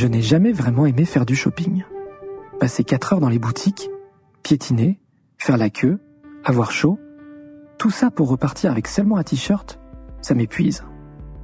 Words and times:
Je 0.00 0.06
n'ai 0.06 0.22
jamais 0.22 0.52
vraiment 0.52 0.86
aimé 0.86 1.04
faire 1.04 1.26
du 1.26 1.36
shopping. 1.36 1.84
Passer 2.58 2.84
4 2.84 3.12
heures 3.12 3.20
dans 3.20 3.28
les 3.28 3.38
boutiques, 3.38 3.90
piétiner, 4.42 4.98
faire 5.36 5.58
la 5.58 5.68
queue, 5.68 5.98
avoir 6.50 6.72
chaud, 6.72 6.98
tout 7.78 7.90
ça 7.90 8.10
pour 8.10 8.28
repartir 8.28 8.72
avec 8.72 8.88
seulement 8.88 9.16
un 9.16 9.22
t-shirt, 9.22 9.80
ça 10.20 10.34
m'épuise. 10.34 10.84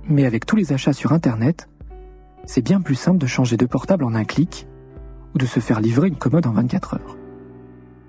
Mais 0.09 0.27
avec 0.27 0.45
tous 0.45 0.57
les 0.57 0.73
achats 0.73 0.93
sur 0.93 1.13
Internet, 1.13 1.69
c'est 2.45 2.61
bien 2.61 2.81
plus 2.81 2.97
simple 2.97 3.19
de 3.19 3.27
changer 3.27 3.57
de 3.57 3.67
portable 3.67 4.05
en 4.05 4.15
un 4.15 4.25
clic 4.25 4.67
ou 5.35 5.39
de 5.39 5.47
se 5.47 5.61
faire 5.61 5.81
livrer 5.81 6.09
une 6.09 6.17
commode 6.17 6.47
en 6.47 6.53
24 6.53 6.95
heures. 6.95 7.17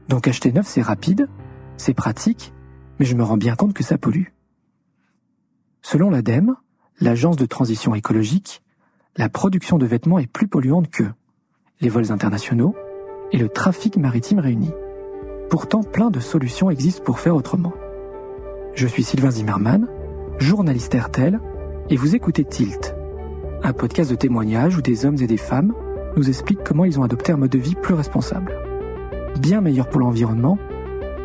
Donc 0.10 0.28
acheter 0.28 0.52
neuf, 0.52 0.68
c'est 0.68 0.82
rapide, 0.82 1.30
c'est 1.78 1.94
pratique, 1.94 2.54
mais 3.00 3.06
je 3.06 3.16
me 3.16 3.24
rends 3.24 3.38
bien 3.38 3.56
compte 3.56 3.74
que 3.74 3.84
ça 3.84 3.98
pollue. 3.98 4.30
Selon 5.82 6.10
l'ADEME, 6.10 6.56
l'Agence 7.00 7.38
de 7.38 7.46
transition 7.46 7.94
écologique, 7.94 8.64
la 9.18 9.30
production 9.30 9.78
de 9.78 9.86
vêtements 9.86 10.20
est 10.20 10.28
plus 10.28 10.48
polluante 10.48 10.90
que 10.90 11.04
les 11.80 11.90
vols 11.90 12.12
internationaux 12.12 12.76
et 13.32 13.38
le 13.38 13.50
trafic 13.50 13.98
maritime 13.98 14.40
réunis. 14.40 14.74
Pourtant, 15.50 15.82
plein 15.82 16.10
de 16.10 16.20
solutions 16.20 16.70
existent 16.70 17.04
pour 17.04 17.20
faire 17.20 17.36
autrement. 17.36 17.74
Je 18.74 18.88
suis 18.88 19.04
Sylvain 19.04 19.32
Zimmermann, 19.32 19.88
journaliste 20.40 20.94
RTL, 20.94 21.40
et 21.90 21.96
vous 21.96 22.16
écoutez 22.16 22.44
Tilt, 22.44 22.96
un 23.64 23.74
podcast 23.74 24.12
de 24.12 24.16
témoignages 24.16 24.78
où 24.78 24.82
des 24.82 25.06
hommes 25.06 25.22
et 25.22 25.28
des 25.28 25.38
femmes 25.38 25.74
nous 26.16 26.30
expliquent 26.30 26.64
comment 26.64 26.86
ils 26.86 27.00
ont 27.00 27.04
adopté 27.04 27.32
un 27.32 27.38
mode 27.38 27.52
de 27.52 27.60
vie 27.60 27.76
plus 27.76 27.94
responsable, 27.94 28.54
bien 29.40 29.62
meilleur 29.62 29.90
pour 29.90 30.02
l'environnement 30.02 30.58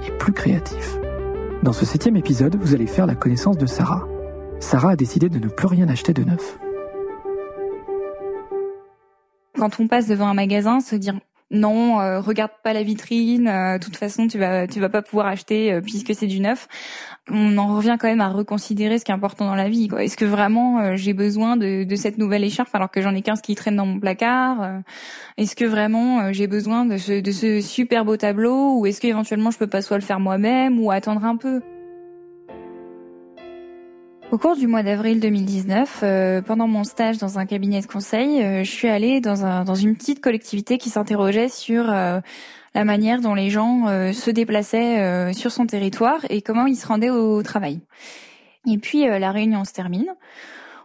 et 0.06 0.12
plus 0.18 0.32
créatif. 0.32 0.98
Dans 1.62 1.72
ce 1.72 1.84
septième 1.84 2.16
épisode, 2.16 2.56
vous 2.60 2.74
allez 2.74 2.86
faire 2.86 3.06
la 3.06 3.14
connaissance 3.14 3.58
de 3.58 3.66
Sarah. 3.66 4.06
Sarah 4.60 4.90
a 4.90 4.96
décidé 4.96 5.28
de 5.28 5.38
ne 5.38 5.48
plus 5.48 5.66
rien 5.66 5.88
acheter 5.88 6.12
de 6.12 6.22
neuf 6.22 6.58
quand 9.62 9.78
on 9.78 9.86
passe 9.86 10.08
devant 10.08 10.26
un 10.26 10.34
magasin, 10.34 10.80
se 10.80 10.96
dire 10.96 11.14
non, 11.52 12.00
euh, 12.00 12.20
regarde 12.20 12.50
pas 12.64 12.72
la 12.72 12.82
vitrine. 12.82 13.46
Euh, 13.46 13.78
de 13.78 13.84
toute 13.84 13.96
façon, 13.96 14.26
tu 14.26 14.38
vas, 14.38 14.66
tu 14.66 14.80
vas 14.80 14.88
pas 14.88 15.02
pouvoir 15.02 15.26
acheter 15.26 15.70
euh, 15.70 15.80
puisque 15.82 16.14
c'est 16.14 16.26
du 16.26 16.40
neuf. 16.40 16.66
On 17.30 17.58
en 17.58 17.76
revient 17.76 17.98
quand 18.00 18.08
même 18.08 18.22
à 18.22 18.30
reconsidérer 18.30 18.98
ce 18.98 19.04
qui 19.04 19.10
est 19.10 19.14
important 19.14 19.44
dans 19.44 19.54
la 19.54 19.68
vie. 19.68 19.88
Est-ce 19.98 20.16
que 20.16 20.24
vraiment 20.24 20.94
j'ai 20.94 21.12
besoin 21.12 21.56
de, 21.56 21.84
de, 21.84 21.96
cette 21.96 22.18
nouvelle 22.18 22.42
écharpe 22.42 22.74
alors 22.74 22.90
que 22.90 23.02
j'en 23.02 23.14
ai 23.14 23.22
15 23.22 23.42
qui 23.42 23.54
traînent 23.54 23.76
dans 23.76 23.86
mon 23.86 24.00
placard 24.00 24.80
Est-ce 25.36 25.54
que 25.54 25.64
vraiment 25.64 26.32
j'ai 26.32 26.48
besoin 26.48 26.84
de 26.84 26.96
ce, 26.96 27.20
de 27.20 27.30
ce 27.30 27.60
super 27.60 28.04
beau 28.04 28.16
tableau 28.16 28.80
ou 28.80 28.86
est-ce 28.86 29.00
qu'éventuellement 29.00 29.52
je 29.52 29.58
peux 29.58 29.68
pas 29.68 29.82
soit 29.82 29.98
le 29.98 30.02
faire 30.02 30.18
moi-même 30.18 30.80
ou 30.80 30.90
attendre 30.90 31.24
un 31.24 31.36
peu? 31.36 31.60
Au 34.32 34.38
cours 34.38 34.56
du 34.56 34.66
mois 34.66 34.82
d'avril 34.82 35.20
2019, 35.20 36.00
euh, 36.02 36.40
pendant 36.40 36.66
mon 36.66 36.84
stage 36.84 37.18
dans 37.18 37.38
un 37.38 37.44
cabinet 37.44 37.82
de 37.82 37.86
conseil, 37.86 38.42
euh, 38.42 38.64
je 38.64 38.70
suis 38.70 38.88
allée 38.88 39.20
dans, 39.20 39.44
un, 39.44 39.62
dans 39.62 39.74
une 39.74 39.94
petite 39.94 40.22
collectivité 40.22 40.78
qui 40.78 40.88
s'interrogeait 40.88 41.50
sur 41.50 41.90
euh, 41.90 42.18
la 42.74 42.84
manière 42.84 43.20
dont 43.20 43.34
les 43.34 43.50
gens 43.50 43.88
se 44.14 44.30
déplaçaient 44.30 45.34
sur 45.34 45.52
son 45.52 45.66
territoire 45.66 46.20
et 46.30 46.40
comment 46.40 46.64
ils 46.64 46.76
se 46.76 46.86
rendaient 46.86 47.10
au 47.10 47.42
travail. 47.42 47.80
Et 48.66 48.78
puis 48.78 49.04
la 49.04 49.30
réunion 49.30 49.64
se 49.66 49.74
termine. 49.74 50.06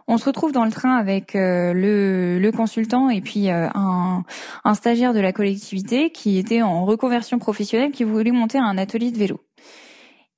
On 0.06 0.18
se 0.18 0.26
retrouve 0.26 0.52
dans 0.52 0.66
le 0.66 0.70
train 0.70 0.96
avec 0.96 1.32
le, 1.32 2.38
le, 2.38 2.52
consultant 2.52 3.08
et 3.08 3.22
puis 3.22 3.48
un, 3.48 4.22
un 4.64 4.74
stagiaire 4.74 5.14
de 5.14 5.20
la 5.20 5.32
collectivité 5.32 6.10
qui 6.10 6.36
était 6.36 6.60
en 6.60 6.84
reconversion 6.84 7.38
professionnelle, 7.38 7.90
qui 7.92 8.04
voulait 8.04 8.32
monter 8.32 8.58
un 8.58 8.76
atelier 8.76 9.10
de 9.10 9.16
vélo. 9.16 9.40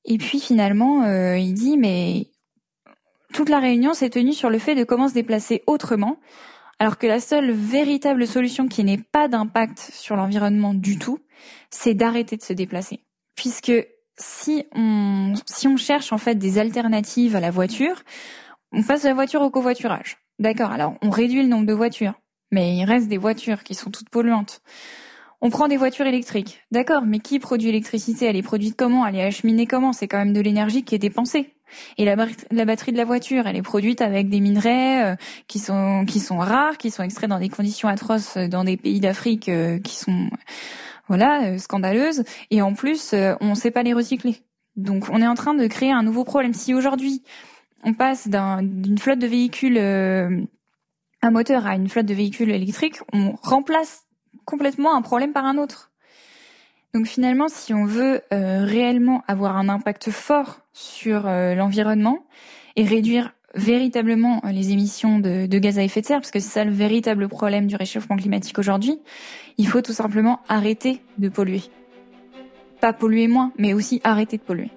Et 0.04 0.18
puis 0.18 0.38
finalement, 0.38 1.04
il 1.34 1.52
dit 1.52 1.76
mais 1.76 2.28
toute 3.32 3.48
la 3.48 3.58
réunion 3.58 3.94
s'est 3.94 4.10
tenue 4.10 4.32
sur 4.32 4.50
le 4.50 4.58
fait 4.58 4.74
de 4.74 4.84
comment 4.84 5.08
se 5.08 5.14
déplacer 5.14 5.62
autrement, 5.66 6.18
alors 6.78 6.98
que 6.98 7.06
la 7.06 7.20
seule 7.20 7.50
véritable 7.50 8.26
solution 8.26 8.66
qui 8.66 8.84
n'ait 8.84 9.02
pas 9.12 9.28
d'impact 9.28 9.78
sur 9.78 10.16
l'environnement 10.16 10.74
du 10.74 10.98
tout, 10.98 11.18
c'est 11.70 11.94
d'arrêter 11.94 12.36
de 12.36 12.42
se 12.42 12.52
déplacer. 12.52 13.00
Puisque 13.36 13.72
si 14.16 14.64
on, 14.74 15.34
cherche 15.76 16.12
en 16.12 16.18
fait 16.18 16.36
des 16.36 16.58
alternatives 16.58 17.36
à 17.36 17.40
la 17.40 17.50
voiture, 17.50 18.02
on 18.72 18.82
passe 18.82 19.04
la 19.04 19.14
voiture 19.14 19.42
au 19.42 19.50
covoiturage. 19.50 20.18
D'accord, 20.38 20.70
alors 20.70 20.94
on 21.02 21.10
réduit 21.10 21.42
le 21.42 21.48
nombre 21.48 21.66
de 21.66 21.72
voitures, 21.72 22.14
mais 22.50 22.76
il 22.76 22.84
reste 22.84 23.08
des 23.08 23.18
voitures 23.18 23.62
qui 23.62 23.74
sont 23.74 23.90
toutes 23.90 24.08
polluantes. 24.08 24.62
On 25.42 25.48
prend 25.48 25.68
des 25.68 25.78
voitures 25.78 26.06
électriques. 26.06 26.62
D'accord, 26.70 27.02
mais 27.06 27.18
qui 27.18 27.38
produit 27.38 27.68
l'électricité? 27.68 28.26
Elle 28.26 28.36
est 28.36 28.42
produite 28.42 28.76
comment? 28.76 29.06
Elle 29.06 29.16
est 29.16 29.24
acheminée 29.24 29.66
comment? 29.66 29.94
C'est 29.94 30.06
quand 30.06 30.18
même 30.18 30.34
de 30.34 30.40
l'énergie 30.40 30.82
qui 30.82 30.94
est 30.94 30.98
dépensée. 30.98 31.54
Et 31.98 32.04
la, 32.04 32.16
batterie 32.16 32.92
de 32.92 32.96
la 32.96 33.04
voiture, 33.04 33.46
elle 33.46 33.56
est 33.56 33.62
produite 33.62 34.00
avec 34.00 34.28
des 34.28 34.40
minerais 34.40 35.04
euh, 35.04 35.16
qui 35.46 35.58
sont 35.58 36.04
qui 36.06 36.20
sont 36.20 36.38
rares, 36.38 36.78
qui 36.78 36.90
sont 36.90 37.02
extraits 37.02 37.28
dans 37.28 37.38
des 37.38 37.48
conditions 37.48 37.88
atroces 37.88 38.36
euh, 38.36 38.48
dans 38.48 38.64
des 38.64 38.76
pays 38.76 39.00
d'Afrique 39.00 39.48
euh, 39.48 39.78
qui 39.78 39.96
sont 39.96 40.30
voilà 41.08 41.58
scandaleuses. 41.58 42.24
Et 42.50 42.62
en 42.62 42.74
plus, 42.74 43.14
on 43.40 43.50
ne 43.50 43.54
sait 43.54 43.70
pas 43.70 43.82
les 43.82 43.92
recycler. 43.92 44.36
Donc, 44.76 45.08
on 45.10 45.20
est 45.20 45.26
en 45.26 45.34
train 45.34 45.54
de 45.54 45.66
créer 45.66 45.90
un 45.90 46.04
nouveau 46.04 46.22
problème. 46.24 46.54
Si 46.54 46.72
aujourd'hui 46.72 47.22
on 47.82 47.94
passe 47.94 48.28
d'une 48.28 48.98
flotte 48.98 49.18
de 49.18 49.26
véhicules 49.26 49.78
à 49.78 51.30
moteur 51.30 51.66
à 51.66 51.74
une 51.74 51.88
flotte 51.88 52.06
de 52.06 52.14
véhicules 52.14 52.50
électriques, 52.50 53.00
on 53.12 53.32
remplace 53.42 54.04
complètement 54.44 54.94
un 54.94 55.02
problème 55.02 55.32
par 55.32 55.44
un 55.44 55.58
autre. 55.58 55.89
Donc 56.92 57.06
finalement, 57.06 57.48
si 57.48 57.72
on 57.72 57.84
veut 57.84 58.20
euh, 58.32 58.64
réellement 58.64 59.22
avoir 59.28 59.56
un 59.56 59.68
impact 59.68 60.10
fort 60.10 60.60
sur 60.72 61.26
euh, 61.26 61.54
l'environnement 61.54 62.24
et 62.74 62.84
réduire 62.84 63.32
véritablement 63.54 64.40
euh, 64.44 64.50
les 64.50 64.72
émissions 64.72 65.20
de, 65.20 65.46
de, 65.46 65.58
gaz 65.58 65.78
à 65.78 65.84
effet 65.84 66.00
de 66.00 66.06
serre, 66.06 66.20
parce 66.20 66.32
que 66.32 66.40
c'est 66.40 66.50
ça 66.50 66.64
le 66.64 66.72
véritable 66.72 67.28
problème 67.28 67.68
du 67.68 67.76
réchauffement 67.76 68.16
climatique 68.16 68.58
aujourd'hui, 68.58 68.98
il 69.56 69.68
faut 69.68 69.82
tout 69.82 69.92
simplement 69.92 70.40
arrêter 70.48 71.00
de 71.18 71.28
polluer. 71.28 71.62
Pas 72.80 72.92
polluer 72.92 73.28
moins, 73.28 73.52
mais 73.56 73.72
aussi 73.72 74.00
arrêter 74.02 74.36
de 74.36 74.42
polluer. 74.42 74.70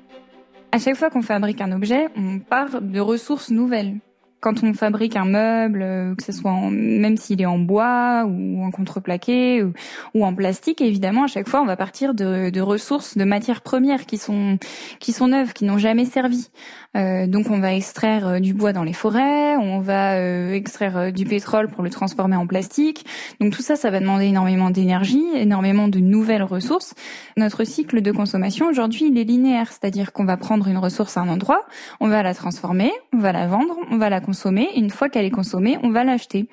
À 0.72 0.78
chaque 0.78 0.96
fois 0.96 1.10
qu'on 1.10 1.22
fabrique 1.22 1.62
un 1.62 1.72
objet, 1.72 2.10
on 2.16 2.40
part 2.40 2.82
de 2.82 3.00
ressources 3.00 3.50
nouvelles 3.50 3.96
quand 4.44 4.62
on 4.62 4.74
fabrique 4.74 5.16
un 5.16 5.24
meuble, 5.24 5.82
euh, 5.82 6.16
que 6.16 6.24
ce 6.24 6.34
soit 6.34 6.54
même 6.70 7.16
s'il 7.16 7.42
est 7.42 7.46
en 7.46 7.60
bois 7.60 8.26
ou 8.28 8.62
en 8.62 8.72
contreplaqué 8.72 9.64
ou, 9.64 9.72
ou, 10.14 10.26
en 10.26 10.36
plastique, 10.36 10.82
évidemment, 10.82 11.24
à 11.24 11.28
chaque 11.28 11.48
fois, 11.48 11.62
on 11.62 11.66
va 11.66 11.78
partir 11.78 12.14
de, 12.14 12.50
de 12.50 12.62
ressources, 12.62 13.18
de 13.18 13.24
matières 13.24 13.62
premières 13.62 14.06
qui 14.06 14.18
sont 14.18 14.58
qui 15.00 15.14
sont 15.14 15.30
neuves, 15.30 15.54
qui 15.54 15.64
n'ont 15.64 15.78
jamais 15.78 16.04
servi. 16.04 16.50
Euh, 16.98 17.26
donc, 17.26 17.50
on 17.50 17.60
va 17.60 17.74
extraire 17.74 18.28
euh, 18.28 18.40
du 18.40 18.54
bois 18.54 18.74
dans 18.74 18.84
les 18.84 18.92
forêts, 18.92 19.56
on 19.56 19.80
va 19.80 20.20
extraire 20.54 21.14
du 21.14 21.24
pétrole 21.26 21.70
pour 21.70 21.82
le 21.82 21.90
transformer 21.90 22.36
en 22.36 22.46
plastique. 22.46 23.06
Donc, 23.40 23.54
tout 23.54 23.62
ça, 23.62 23.78
ça 23.78 23.90
va 23.92 24.02
demander 24.02 24.26
énormément 24.26 24.72
d'énergie, 24.72 25.26
énormément 25.36 25.88
de 25.88 26.00
nouvelles 26.00 26.44
ressources. 26.44 26.96
Notre 27.38 27.64
cycle 27.64 28.02
de 28.02 28.12
consommation 28.12 28.68
aujourd'hui, 28.68 29.06
il 29.06 29.18
est 29.18 29.24
linéaire, 29.24 29.72
c'est-à-dire 29.72 30.12
qu'on 30.12 30.26
va 30.26 30.36
prendre 30.36 30.68
une 30.68 30.78
ressource 30.78 31.16
à 31.16 31.22
un 31.22 31.30
endroit, 31.30 31.66
on 32.02 32.10
va 32.10 32.24
la 32.24 32.34
transformer, 32.34 32.92
on 33.14 33.20
va 33.20 33.32
la 33.32 33.48
vendre, 33.48 33.76
on 33.90 33.98
va 33.98 34.10
la 34.10 34.20
consommer 34.20 34.33
une 34.76 34.90
fois 34.90 35.10
qu'elle 35.10 35.26
est 35.26 35.32
consommée, 35.32 35.78
on 35.84 35.90
va 35.90 36.04
l'acheter. 36.04 36.48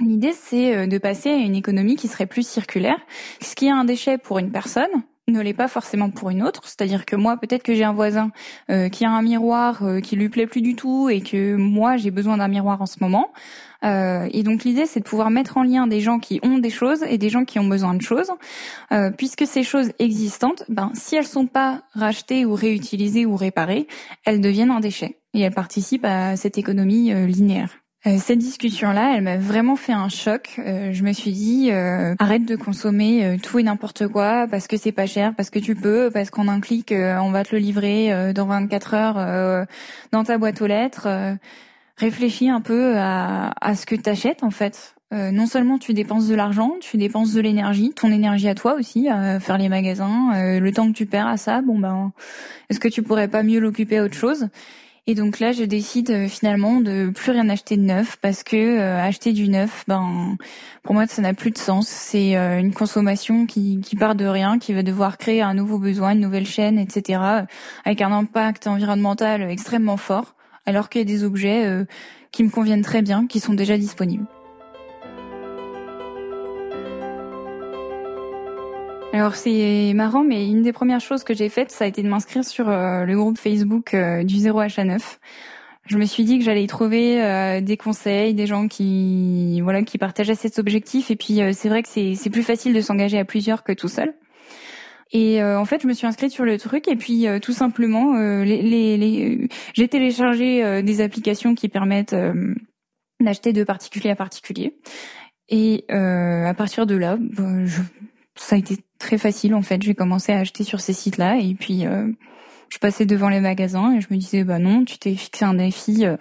L'idée, 0.00 0.32
c'est 0.32 0.76
euh, 0.76 0.86
de 0.86 0.98
passer 0.98 1.30
à 1.30 1.36
une 1.36 1.54
économie 1.54 1.96
qui 1.96 2.08
serait 2.08 2.26
plus 2.26 2.46
circulaire. 2.46 2.98
Ce 3.40 3.54
qui 3.54 3.66
est 3.66 3.70
un 3.70 3.84
déchet 3.84 4.18
pour 4.18 4.38
une 4.38 4.50
personne 4.50 4.90
ne 5.28 5.40
l'est 5.40 5.54
pas 5.54 5.68
forcément 5.68 6.10
pour 6.10 6.30
une 6.30 6.42
autre. 6.42 6.62
C'est-à-dire 6.64 7.06
que 7.06 7.14
moi, 7.14 7.36
peut-être 7.36 7.62
que 7.62 7.74
j'ai 7.74 7.84
un 7.84 7.92
voisin 7.92 8.32
euh, 8.70 8.88
qui 8.88 9.04
a 9.04 9.10
un 9.10 9.22
miroir 9.22 9.84
euh, 9.84 10.00
qui 10.00 10.16
lui 10.16 10.28
plaît 10.28 10.48
plus 10.48 10.60
du 10.60 10.74
tout 10.74 11.08
et 11.08 11.20
que 11.20 11.54
moi, 11.54 11.96
j'ai 11.96 12.10
besoin 12.10 12.38
d'un 12.38 12.48
miroir 12.48 12.82
en 12.82 12.86
ce 12.86 12.96
moment. 13.00 13.32
et 13.84 14.42
donc 14.42 14.64
l'idée, 14.64 14.86
c'est 14.86 15.00
de 15.00 15.04
pouvoir 15.04 15.30
mettre 15.30 15.56
en 15.56 15.62
lien 15.62 15.86
des 15.86 16.00
gens 16.00 16.18
qui 16.18 16.40
ont 16.42 16.58
des 16.58 16.70
choses 16.70 17.04
et 17.08 17.18
des 17.18 17.30
gens 17.30 17.44
qui 17.44 17.58
ont 17.58 17.66
besoin 17.66 17.94
de 17.94 18.02
choses, 18.02 18.30
puisque 19.16 19.44
ces 19.44 19.64
choses 19.64 19.90
existantes, 19.98 20.62
ben, 20.68 20.92
si 20.94 21.16
elles 21.16 21.26
sont 21.26 21.46
pas 21.46 21.82
rachetées 21.92 22.44
ou 22.44 22.54
réutilisées 22.54 23.26
ou 23.26 23.34
réparées, 23.34 23.88
elles 24.24 24.40
deviennent 24.40 24.70
un 24.70 24.78
déchet 24.78 25.21
et 25.34 25.40
elle 25.40 25.52
participe 25.52 26.04
à 26.04 26.36
cette 26.36 26.58
économie 26.58 27.12
euh, 27.12 27.26
linéaire. 27.26 27.70
Euh, 28.06 28.16
cette 28.18 28.38
discussion-là, 28.38 29.14
elle 29.16 29.22
m'a 29.22 29.36
vraiment 29.36 29.76
fait 29.76 29.92
un 29.92 30.08
choc. 30.08 30.56
Euh, 30.58 30.92
je 30.92 31.04
me 31.04 31.12
suis 31.12 31.32
dit, 31.32 31.70
arrête 32.18 32.44
de 32.44 32.56
consommer 32.56 33.38
tout 33.42 33.58
et 33.58 33.62
n'importe 33.62 34.08
quoi 34.08 34.46
parce 34.50 34.66
que 34.66 34.76
c'est 34.76 34.92
pas 34.92 35.06
cher, 35.06 35.34
parce 35.36 35.50
que 35.50 35.58
tu 35.58 35.74
peux, 35.74 36.10
parce 36.12 36.30
qu'en 36.30 36.48
un 36.48 36.60
clic, 36.60 36.92
on 36.92 37.30
va 37.30 37.44
te 37.44 37.54
le 37.54 37.60
livrer 37.60 38.32
dans 38.34 38.46
24 38.46 38.94
heures 38.94 39.66
dans 40.10 40.24
ta 40.24 40.38
boîte 40.38 40.60
aux 40.60 40.66
lettres. 40.66 41.08
réfléchis 41.96 42.50
un 42.50 42.60
peu 42.60 42.96
à, 42.96 43.52
à 43.60 43.74
ce 43.76 43.86
que 43.86 43.94
tu 43.94 44.10
achètes 44.10 44.42
en 44.42 44.50
fait. 44.50 44.96
non 45.12 45.46
seulement 45.46 45.78
tu 45.78 45.94
dépenses 45.94 46.26
de 46.26 46.34
l'argent, 46.34 46.72
tu 46.80 46.96
dépenses 46.96 47.32
de 47.34 47.40
l'énergie, 47.40 47.92
ton 47.94 48.10
énergie 48.10 48.48
à 48.48 48.56
toi 48.56 48.74
aussi, 48.74 49.08
à 49.08 49.38
faire 49.38 49.58
les 49.58 49.68
magasins, 49.68 50.58
le 50.58 50.72
temps 50.72 50.88
que 50.90 50.96
tu 50.96 51.06
perds 51.06 51.28
à 51.28 51.36
ça, 51.36 51.62
bon 51.62 51.78
ben, 51.78 52.10
est-ce 52.68 52.80
que 52.80 52.88
tu 52.88 53.04
pourrais 53.04 53.28
pas 53.28 53.44
mieux 53.44 53.60
l'occuper 53.60 53.98
à 53.98 54.04
autre 54.04 54.16
chose? 54.16 54.48
Et 55.08 55.16
donc 55.16 55.40
là, 55.40 55.50
je 55.50 55.64
décide 55.64 56.10
euh, 56.10 56.28
finalement 56.28 56.80
de 56.80 57.10
plus 57.10 57.32
rien 57.32 57.48
acheter 57.48 57.76
de 57.76 57.82
neuf 57.82 58.18
parce 58.22 58.44
que 58.44 58.56
euh, 58.56 59.02
acheter 59.02 59.32
du 59.32 59.48
neuf, 59.48 59.82
ben 59.88 60.36
pour 60.84 60.94
moi, 60.94 61.08
ça 61.08 61.20
n'a 61.22 61.34
plus 61.34 61.50
de 61.50 61.58
sens. 61.58 61.88
C'est 61.88 62.36
euh, 62.36 62.60
une 62.60 62.72
consommation 62.72 63.46
qui, 63.46 63.80
qui 63.80 63.96
part 63.96 64.14
de 64.14 64.26
rien, 64.26 64.60
qui 64.60 64.72
va 64.72 64.84
devoir 64.84 65.18
créer 65.18 65.42
un 65.42 65.54
nouveau 65.54 65.78
besoin, 65.78 66.12
une 66.12 66.20
nouvelle 66.20 66.46
chaîne, 66.46 66.78
etc., 66.78 67.20
avec 67.84 68.00
un 68.00 68.12
impact 68.12 68.68
environnemental 68.68 69.42
extrêmement 69.42 69.96
fort, 69.96 70.36
alors 70.66 70.88
qu'il 70.88 71.00
y 71.00 71.02
a 71.02 71.04
des 71.04 71.24
objets 71.24 71.84
qui 72.30 72.44
me 72.44 72.50
conviennent 72.50 72.82
très 72.82 73.02
bien, 73.02 73.26
qui 73.26 73.40
sont 73.40 73.54
déjà 73.54 73.76
disponibles. 73.76 74.26
Alors 79.12 79.34
c'est 79.34 79.92
marrant, 79.94 80.24
mais 80.24 80.48
une 80.48 80.62
des 80.62 80.72
premières 80.72 81.00
choses 81.00 81.22
que 81.22 81.34
j'ai 81.34 81.50
faites, 81.50 81.70
ça 81.70 81.84
a 81.84 81.86
été 81.86 82.02
de 82.02 82.08
m'inscrire 82.08 82.44
sur 82.44 82.70
euh, 82.70 83.04
le 83.04 83.14
groupe 83.14 83.36
Facebook 83.36 83.92
euh, 83.92 84.24
du 84.24 84.36
0H9. 84.36 85.18
Je 85.86 85.98
me 85.98 86.06
suis 86.06 86.24
dit 86.24 86.38
que 86.38 86.44
j'allais 86.44 86.64
y 86.64 86.66
trouver 86.66 87.22
euh, 87.22 87.60
des 87.60 87.76
conseils, 87.76 88.32
des 88.32 88.46
gens 88.46 88.68
qui 88.68 89.60
voilà 89.60 89.82
qui 89.82 89.98
partageaient 89.98 90.34
cet 90.34 90.58
objectif. 90.58 91.10
Et 91.10 91.16
puis 91.16 91.40
c'est 91.52 91.68
vrai 91.68 91.82
que 91.82 91.88
c'est 91.90 92.30
plus 92.30 92.42
facile 92.42 92.72
de 92.72 92.80
s'engager 92.80 93.18
à 93.18 93.26
plusieurs 93.26 93.64
que 93.64 93.72
tout 93.72 93.88
seul. 93.88 94.14
Et 95.14 95.42
en 95.42 95.66
fait, 95.66 95.82
je 95.82 95.86
me 95.86 95.92
suis 95.92 96.06
inscrite 96.06 96.32
sur 96.32 96.46
le 96.46 96.56
truc 96.56 96.88
et 96.88 96.96
puis 96.96 97.26
tout 97.42 97.52
simplement, 97.52 98.14
les, 98.14 98.62
les, 98.62 98.96
les 98.96 99.48
j'ai 99.74 99.88
téléchargé 99.88 100.82
des 100.82 101.00
applications 101.02 101.54
qui 101.54 101.68
permettent 101.68 102.16
d'acheter 103.20 103.52
de 103.52 103.62
particulier 103.62 104.08
à 104.08 104.16
particulier. 104.16 104.78
Et 105.50 105.84
à 105.90 106.54
partir 106.54 106.86
de 106.86 106.94
là, 106.94 107.18
bah, 107.20 107.66
je, 107.66 107.82
ça 108.34 108.56
a 108.56 108.58
été 108.58 108.76
très 108.98 109.18
facile 109.18 109.54
en 109.54 109.62
fait. 109.62 109.82
J'ai 109.82 109.94
commencé 109.94 110.32
à 110.32 110.38
acheter 110.38 110.64
sur 110.64 110.80
ces 110.80 110.92
sites-là 110.92 111.38
et 111.38 111.54
puis 111.54 111.86
euh, 111.86 112.08
je 112.68 112.78
passais 112.78 113.04
devant 113.04 113.28
les 113.28 113.40
magasins 113.40 113.94
et 113.94 114.00
je 114.00 114.08
me 114.10 114.16
disais 114.16 114.44
bah 114.44 114.58
non, 114.58 114.84
tu 114.84 114.98
t'es 114.98 115.14
fixé 115.14 115.44
un 115.44 115.54
défi, 115.54 116.06
euh, 116.06 116.16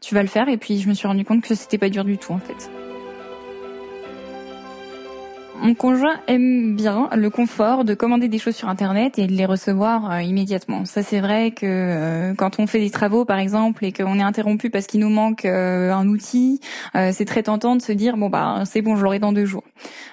tu 0.00 0.14
vas 0.14 0.22
le 0.22 0.28
faire. 0.28 0.48
Et 0.48 0.56
puis 0.56 0.78
je 0.80 0.88
me 0.88 0.94
suis 0.94 1.08
rendu 1.08 1.24
compte 1.24 1.42
que 1.42 1.54
c'était 1.54 1.78
pas 1.78 1.88
dur 1.88 2.04
du 2.04 2.18
tout 2.18 2.32
en 2.32 2.38
fait. 2.38 2.70
Mon 5.56 5.74
conjoint 5.74 6.16
aime 6.26 6.74
bien 6.74 7.08
le 7.16 7.30
confort 7.30 7.84
de 7.84 7.94
commander 7.94 8.28
des 8.28 8.38
choses 8.38 8.56
sur 8.56 8.68
internet 8.68 9.18
et 9.18 9.26
de 9.26 9.32
les 9.32 9.46
recevoir 9.46 10.10
euh, 10.10 10.20
immédiatement. 10.20 10.84
Ça 10.84 11.02
c'est 11.02 11.20
vrai 11.20 11.52
que 11.52 11.64
euh, 11.64 12.34
quand 12.34 12.58
on 12.58 12.66
fait 12.66 12.80
des 12.80 12.90
travaux 12.90 13.24
par 13.24 13.38
exemple 13.38 13.84
et 13.84 13.92
qu'on 13.92 14.18
est 14.18 14.22
interrompu 14.22 14.68
parce 14.68 14.86
qu'il 14.86 15.00
nous 15.00 15.08
manque 15.08 15.44
euh, 15.44 15.92
un 15.92 16.08
outil, 16.08 16.60
c'est 17.12 17.24
très 17.24 17.44
tentant 17.44 17.76
de 17.76 17.82
se 17.82 17.92
dire 17.92 18.16
bon 18.16 18.28
bah 18.28 18.64
c'est 18.66 18.82
bon 18.82 18.96
je 18.96 19.04
l'aurai 19.04 19.20
dans 19.20 19.32
deux 19.32 19.46
jours. 19.46 19.64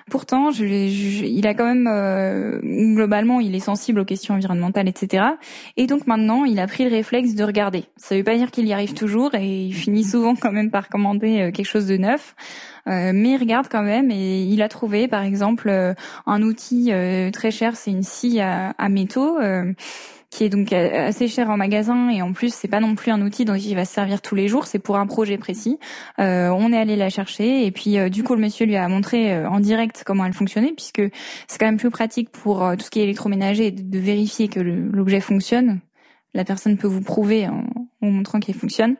Pourtant, 0.09 0.51
il 0.51 1.47
a 1.47 1.53
quand 1.53 1.65
même 1.65 2.95
globalement 2.95 3.39
il 3.39 3.55
est 3.55 3.59
sensible 3.59 3.99
aux 3.99 4.05
questions 4.05 4.35
environnementales 4.35 4.87
etc. 4.87 5.23
Et 5.77 5.87
donc 5.87 6.07
maintenant 6.07 6.45
il 6.45 6.59
a 6.59 6.67
pris 6.67 6.83
le 6.83 6.91
réflexe 6.91 7.35
de 7.35 7.43
regarder. 7.43 7.85
Ça 7.97 8.15
veut 8.15 8.23
pas 8.23 8.35
dire 8.35 8.51
qu'il 8.51 8.67
y 8.67 8.73
arrive 8.73 8.93
toujours 8.93 9.35
et 9.35 9.65
il 9.65 9.73
finit 9.73 10.03
souvent 10.03 10.35
quand 10.35 10.51
même 10.51 10.71
par 10.71 10.89
commander 10.89 11.51
quelque 11.53 11.67
chose 11.67 11.87
de 11.87 11.97
neuf. 11.97 12.35
Euh, 12.87 13.11
mais 13.13 13.31
il 13.31 13.37
regarde 13.37 13.67
quand 13.69 13.83
même 13.83 14.11
et 14.11 14.43
il 14.43 14.61
a 14.61 14.69
trouvé 14.69 15.07
par 15.07 15.23
exemple 15.23 15.69
euh, 15.69 15.93
un 16.25 16.41
outil 16.41 16.89
euh, 16.91 17.31
très 17.31 17.51
cher, 17.51 17.75
c'est 17.75 17.91
une 17.91 18.03
scie 18.03 18.39
à, 18.39 18.71
à 18.77 18.89
métaux 18.89 19.37
qui 20.29 20.45
est 20.45 20.49
donc 20.49 20.71
assez 20.71 21.27
cher 21.27 21.49
en 21.49 21.57
magasin 21.57 22.09
et 22.09 22.21
en 22.21 22.31
plus 22.31 22.53
c'est 22.53 22.69
pas 22.69 22.79
non 22.79 22.95
plus 22.95 23.11
un 23.11 23.21
outil 23.21 23.43
dont 23.43 23.55
il 23.55 23.75
va 23.75 23.83
se 23.83 23.93
servir 23.93 24.21
tous 24.21 24.33
les 24.33 24.47
jours, 24.47 24.65
c'est 24.65 24.79
pour 24.79 24.95
un 24.95 25.05
projet 25.05 25.37
précis. 25.37 25.77
Euh, 26.19 26.47
on 26.49 26.71
est 26.71 26.77
allé 26.77 26.95
la 26.95 27.09
chercher 27.09 27.65
et 27.65 27.71
puis 27.71 27.97
du 28.09 28.23
coup 28.23 28.33
le 28.33 28.41
monsieur 28.41 28.65
lui 28.65 28.77
a 28.77 28.87
montré 28.87 29.45
en 29.45 29.59
direct 29.59 30.03
comment 30.05 30.25
elle 30.25 30.33
fonctionnait 30.33 30.71
puisque 30.71 31.01
c'est 31.47 31.59
quand 31.59 31.65
même 31.65 31.77
plus 31.77 31.89
pratique 31.89 32.29
pour 32.29 32.65
tout 32.77 32.85
ce 32.85 32.89
qui 32.89 33.01
est 33.01 33.03
électroménager 33.03 33.71
de, 33.71 33.81
de 33.81 33.99
vérifier 33.99 34.47
que 34.47 34.61
l'objet 34.61 35.19
fonctionne. 35.19 35.81
La 36.33 36.45
personne 36.45 36.77
peut 36.77 36.87
vous 36.87 37.01
prouver 37.01 37.49
en, 37.49 37.65
en 38.01 38.09
montrant 38.09 38.39
qu'il 38.39 38.55
fonctionne. 38.55 38.95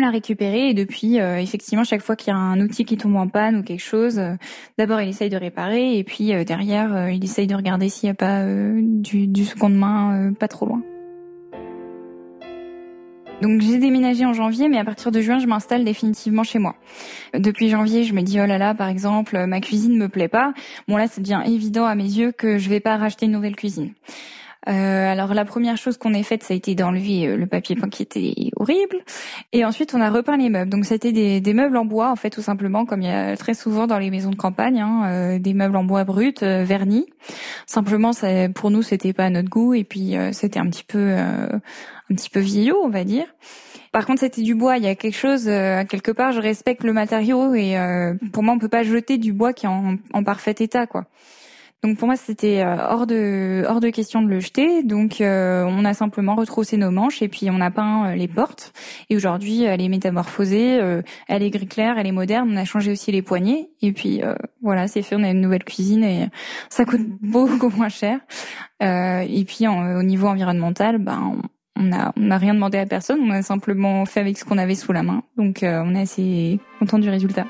L'a 0.00 0.10
récupéré 0.10 0.68
et 0.68 0.74
depuis, 0.74 1.20
euh, 1.20 1.38
effectivement, 1.38 1.82
chaque 1.82 2.02
fois 2.02 2.16
qu'il 2.16 2.28
y 2.28 2.36
a 2.36 2.38
un 2.38 2.60
outil 2.60 2.84
qui 2.84 2.98
tombe 2.98 3.16
en 3.16 3.28
panne 3.28 3.56
ou 3.56 3.62
quelque 3.62 3.82
chose, 3.82 4.18
euh, 4.18 4.34
d'abord 4.78 5.00
il 5.00 5.08
essaye 5.08 5.30
de 5.30 5.36
réparer 5.36 5.96
et 5.96 6.04
puis 6.04 6.34
euh, 6.34 6.44
derrière 6.44 7.08
il 7.08 7.24
essaye 7.24 7.46
de 7.46 7.54
regarder 7.54 7.88
s'il 7.88 8.08
n'y 8.08 8.10
a 8.10 8.14
pas 8.14 8.44
du, 8.44 9.26
du 9.26 9.44
seconde 9.44 9.74
main 9.74 10.32
pas 10.38 10.48
trop 10.48 10.66
loin. 10.66 10.82
Donc 13.40 13.62
j'ai 13.62 13.78
déménagé 13.78 14.26
en 14.26 14.34
janvier, 14.34 14.68
mais 14.68 14.78
à 14.78 14.84
partir 14.84 15.10
de 15.10 15.20
juin, 15.20 15.38
je 15.38 15.46
m'installe 15.46 15.84
définitivement 15.84 16.44
chez 16.44 16.58
moi. 16.58 16.76
Depuis 17.34 17.70
janvier, 17.70 18.04
je 18.04 18.12
me 18.12 18.20
dis 18.20 18.38
oh 18.40 18.46
là 18.46 18.58
là, 18.58 18.74
par 18.74 18.88
exemple, 18.88 19.46
ma 19.46 19.60
cuisine 19.60 19.96
me 19.96 20.08
plaît 20.08 20.28
pas. 20.28 20.52
Bon 20.88 20.98
là, 20.98 21.06
c'est 21.08 21.22
bien 21.22 21.42
évident 21.42 21.86
à 21.86 21.94
mes 21.94 22.04
yeux 22.04 22.32
que 22.32 22.58
je 22.58 22.68
vais 22.68 22.80
pas 22.80 22.96
racheter 22.96 23.26
une 23.26 23.32
nouvelle 23.32 23.56
cuisine. 23.56 23.92
Euh, 24.68 25.12
alors 25.12 25.32
la 25.32 25.44
première 25.44 25.76
chose 25.76 25.96
qu'on 25.96 26.12
ait 26.12 26.24
faite, 26.24 26.42
ça 26.42 26.52
a 26.52 26.56
été 26.56 26.74
d'enlever 26.74 27.28
euh, 27.28 27.36
le 27.36 27.46
papier 27.46 27.76
peint 27.76 27.88
qui 27.88 28.02
était 28.02 28.34
horrible. 28.56 28.96
Et 29.52 29.64
ensuite, 29.64 29.94
on 29.94 30.00
a 30.00 30.10
repeint 30.10 30.36
les 30.36 30.48
meubles. 30.48 30.70
Donc 30.70 30.84
c'était 30.84 31.12
des, 31.12 31.40
des, 31.40 31.54
meubles 31.54 31.76
en 31.76 31.84
bois, 31.84 32.10
en 32.10 32.16
fait, 32.16 32.30
tout 32.30 32.42
simplement, 32.42 32.84
comme 32.84 33.02
il 33.02 33.08
y 33.08 33.12
a 33.12 33.36
très 33.36 33.54
souvent 33.54 33.86
dans 33.86 33.98
les 33.98 34.10
maisons 34.10 34.30
de 34.30 34.36
campagne, 34.36 34.80
hein, 34.80 35.02
euh, 35.06 35.38
des 35.38 35.54
meubles 35.54 35.76
en 35.76 35.84
bois 35.84 36.04
brut, 36.04 36.42
vernis. 36.42 37.06
Simplement, 37.66 38.12
ça, 38.12 38.48
pour 38.48 38.70
nous, 38.70 38.82
c'était 38.82 39.12
pas 39.12 39.26
à 39.26 39.30
notre 39.30 39.48
goût. 39.48 39.74
Et 39.74 39.84
puis 39.84 40.14
c'était 40.32 40.58
un 40.58 40.66
petit 40.66 40.84
peu, 40.84 41.12
un 41.16 41.60
petit 42.14 42.30
peu 42.30 42.40
vieillot, 42.40 42.78
on 42.82 42.88
va 42.88 43.04
dire. 43.04 43.26
Par 43.92 44.04
contre, 44.04 44.20
c'était 44.20 44.42
du 44.42 44.54
bois. 44.54 44.78
Il 44.78 44.84
y 44.84 44.88
a 44.88 44.94
quelque 44.94 45.16
chose, 45.16 45.44
quelque 45.44 46.10
part, 46.10 46.32
je 46.32 46.40
respecte 46.40 46.84
le 46.84 46.92
matériau 46.92 47.54
et 47.54 47.76
pour 48.32 48.42
moi, 48.42 48.54
on 48.54 48.58
peut 48.58 48.68
pas 48.68 48.82
jeter 48.82 49.18
du 49.18 49.32
bois 49.32 49.52
qui 49.52 49.66
est 49.66 49.68
en, 49.68 49.96
en 50.12 50.24
parfait 50.24 50.54
état, 50.58 50.86
quoi. 50.86 51.06
Donc 51.82 51.98
pour 51.98 52.08
moi, 52.08 52.16
c'était 52.16 52.62
euh, 52.62 52.76
hors 52.88 53.06
de 53.06 53.64
hors 53.68 53.80
de 53.80 53.90
question 53.90 54.22
de 54.22 54.28
le 54.28 54.40
jeter. 54.40 54.82
Donc 54.82 55.20
euh, 55.20 55.64
on 55.68 55.84
a 55.84 55.94
simplement 55.94 56.34
retroussé 56.34 56.76
nos 56.76 56.90
manches 56.90 57.22
et 57.22 57.28
puis 57.28 57.48
on 57.50 57.60
a 57.60 57.70
peint 57.70 58.06
euh, 58.10 58.14
les 58.14 58.28
portes. 58.28 58.72
Et 59.10 59.16
aujourd'hui, 59.16 59.62
elle 59.64 59.80
est 59.80 59.88
métamorphosée, 59.88 60.80
elle 61.28 61.42
est 61.42 61.50
gris 61.50 61.68
clair, 61.68 61.98
elle 61.98 62.06
est 62.06 62.12
moderne. 62.12 62.48
On 62.52 62.56
a 62.56 62.64
changé 62.64 62.90
aussi 62.90 63.12
les 63.12 63.22
poignées. 63.22 63.70
Et 63.82 63.92
puis 63.92 64.22
voilà, 64.62 64.88
c'est 64.88 65.02
fait. 65.02 65.16
On 65.16 65.22
a 65.22 65.30
une 65.30 65.40
nouvelle 65.40 65.64
cuisine 65.64 66.02
et 66.02 66.28
ça 66.70 66.84
coûte 66.84 67.02
beaucoup 67.20 67.68
moins 67.68 67.88
cher. 67.88 68.20
et 68.80 69.44
puis 69.46 69.68
au 69.68 70.02
niveau 70.02 70.28
environnemental, 70.28 70.98
ben 70.98 71.36
on 71.78 71.92
a 71.92 72.12
on 72.16 72.22
n'a 72.22 72.38
rien 72.38 72.54
demandé 72.54 72.78
à 72.78 72.86
personne. 72.86 73.20
On 73.22 73.30
a 73.30 73.42
simplement 73.42 74.04
fait 74.06 74.20
avec 74.20 74.38
ce 74.38 74.44
qu'on 74.44 74.58
avait 74.58 74.74
sous 74.74 74.92
la 74.92 75.02
main. 75.02 75.22
Donc 75.36 75.58
on 75.62 75.94
est 75.94 76.02
assez 76.02 76.58
content 76.80 76.98
du 76.98 77.10
résultat. 77.10 77.46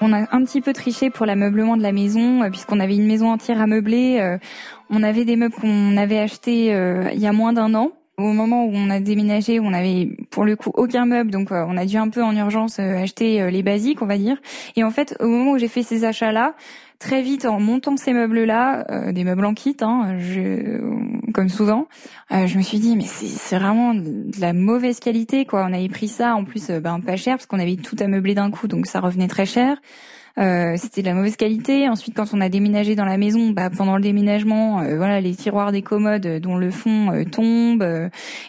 On 0.00 0.12
a 0.12 0.26
un 0.34 0.44
petit 0.44 0.60
peu 0.60 0.72
triché 0.72 1.08
pour 1.10 1.24
l'ameublement 1.24 1.76
de 1.76 1.82
la 1.82 1.92
maison, 1.92 2.42
euh, 2.42 2.50
puisqu'on 2.50 2.80
avait 2.80 2.96
une 2.96 3.06
maison 3.06 3.30
entière 3.30 3.60
à 3.60 3.66
meubler. 3.66 4.18
Euh, 4.20 4.38
on 4.90 5.02
avait 5.02 5.24
des 5.24 5.36
meubles 5.36 5.54
qu'on 5.54 5.96
avait 5.96 6.18
achetés 6.18 6.74
euh, 6.74 7.10
il 7.14 7.20
y 7.20 7.26
a 7.26 7.32
moins 7.32 7.52
d'un 7.52 7.74
an. 7.74 7.92
Au 8.18 8.32
moment 8.32 8.64
où 8.64 8.70
on 8.72 8.88
a 8.88 8.98
déménagé, 8.98 9.60
on 9.60 9.72
avait 9.74 10.08
pour 10.30 10.44
le 10.44 10.56
coup 10.56 10.70
aucun 10.74 11.04
meuble, 11.04 11.30
donc 11.30 11.48
on 11.50 11.76
a 11.76 11.84
dû 11.84 11.98
un 11.98 12.08
peu 12.08 12.22
en 12.22 12.34
urgence 12.34 12.78
acheter 12.78 13.50
les 13.50 13.62
basiques, 13.62 14.00
on 14.00 14.06
va 14.06 14.16
dire. 14.16 14.38
Et 14.74 14.84
en 14.84 14.90
fait, 14.90 15.16
au 15.20 15.28
moment 15.28 15.52
où 15.52 15.58
j'ai 15.58 15.68
fait 15.68 15.82
ces 15.82 16.04
achats-là, 16.04 16.54
très 16.98 17.20
vite 17.20 17.44
en 17.44 17.60
montant 17.60 17.98
ces 17.98 18.14
meubles-là, 18.14 19.12
des 19.12 19.22
meubles 19.22 19.44
en 19.44 19.52
kit, 19.52 19.76
hein, 19.82 20.16
je, 20.18 20.80
comme 21.34 21.50
souvent, 21.50 21.88
je 22.30 22.56
me 22.56 22.62
suis 22.62 22.78
dit 22.78 22.96
mais 22.96 23.04
c'est 23.04 23.58
vraiment 23.58 23.92
de 23.94 24.40
la 24.40 24.54
mauvaise 24.54 24.98
qualité 24.98 25.44
quoi. 25.44 25.66
On 25.68 25.74
avait 25.74 25.90
pris 25.90 26.08
ça 26.08 26.34
en 26.36 26.44
plus 26.44 26.70
ben 26.70 27.00
pas 27.00 27.16
cher 27.16 27.36
parce 27.36 27.44
qu'on 27.44 27.58
avait 27.58 27.76
tout 27.76 27.96
ameubler 28.00 28.34
d'un 28.34 28.50
coup, 28.50 28.66
donc 28.66 28.86
ça 28.86 29.00
revenait 29.00 29.28
très 29.28 29.44
cher. 29.44 29.76
Euh, 30.38 30.74
c'était 30.76 31.00
de 31.00 31.06
la 31.06 31.14
mauvaise 31.14 31.36
qualité. 31.36 31.88
Ensuite, 31.88 32.14
quand 32.14 32.34
on 32.34 32.40
a 32.40 32.48
déménagé 32.48 32.94
dans 32.94 33.04
la 33.06 33.16
maison, 33.16 33.50
bah, 33.50 33.70
pendant 33.70 33.96
le 33.96 34.02
déménagement, 34.02 34.80
euh, 34.80 34.96
voilà, 34.96 35.20
les 35.20 35.34
tiroirs 35.34 35.72
des 35.72 35.80
commodes 35.82 36.26
euh, 36.26 36.40
dont 36.40 36.56
le 36.56 36.70
fond 36.70 37.24
tombe, 37.32 37.84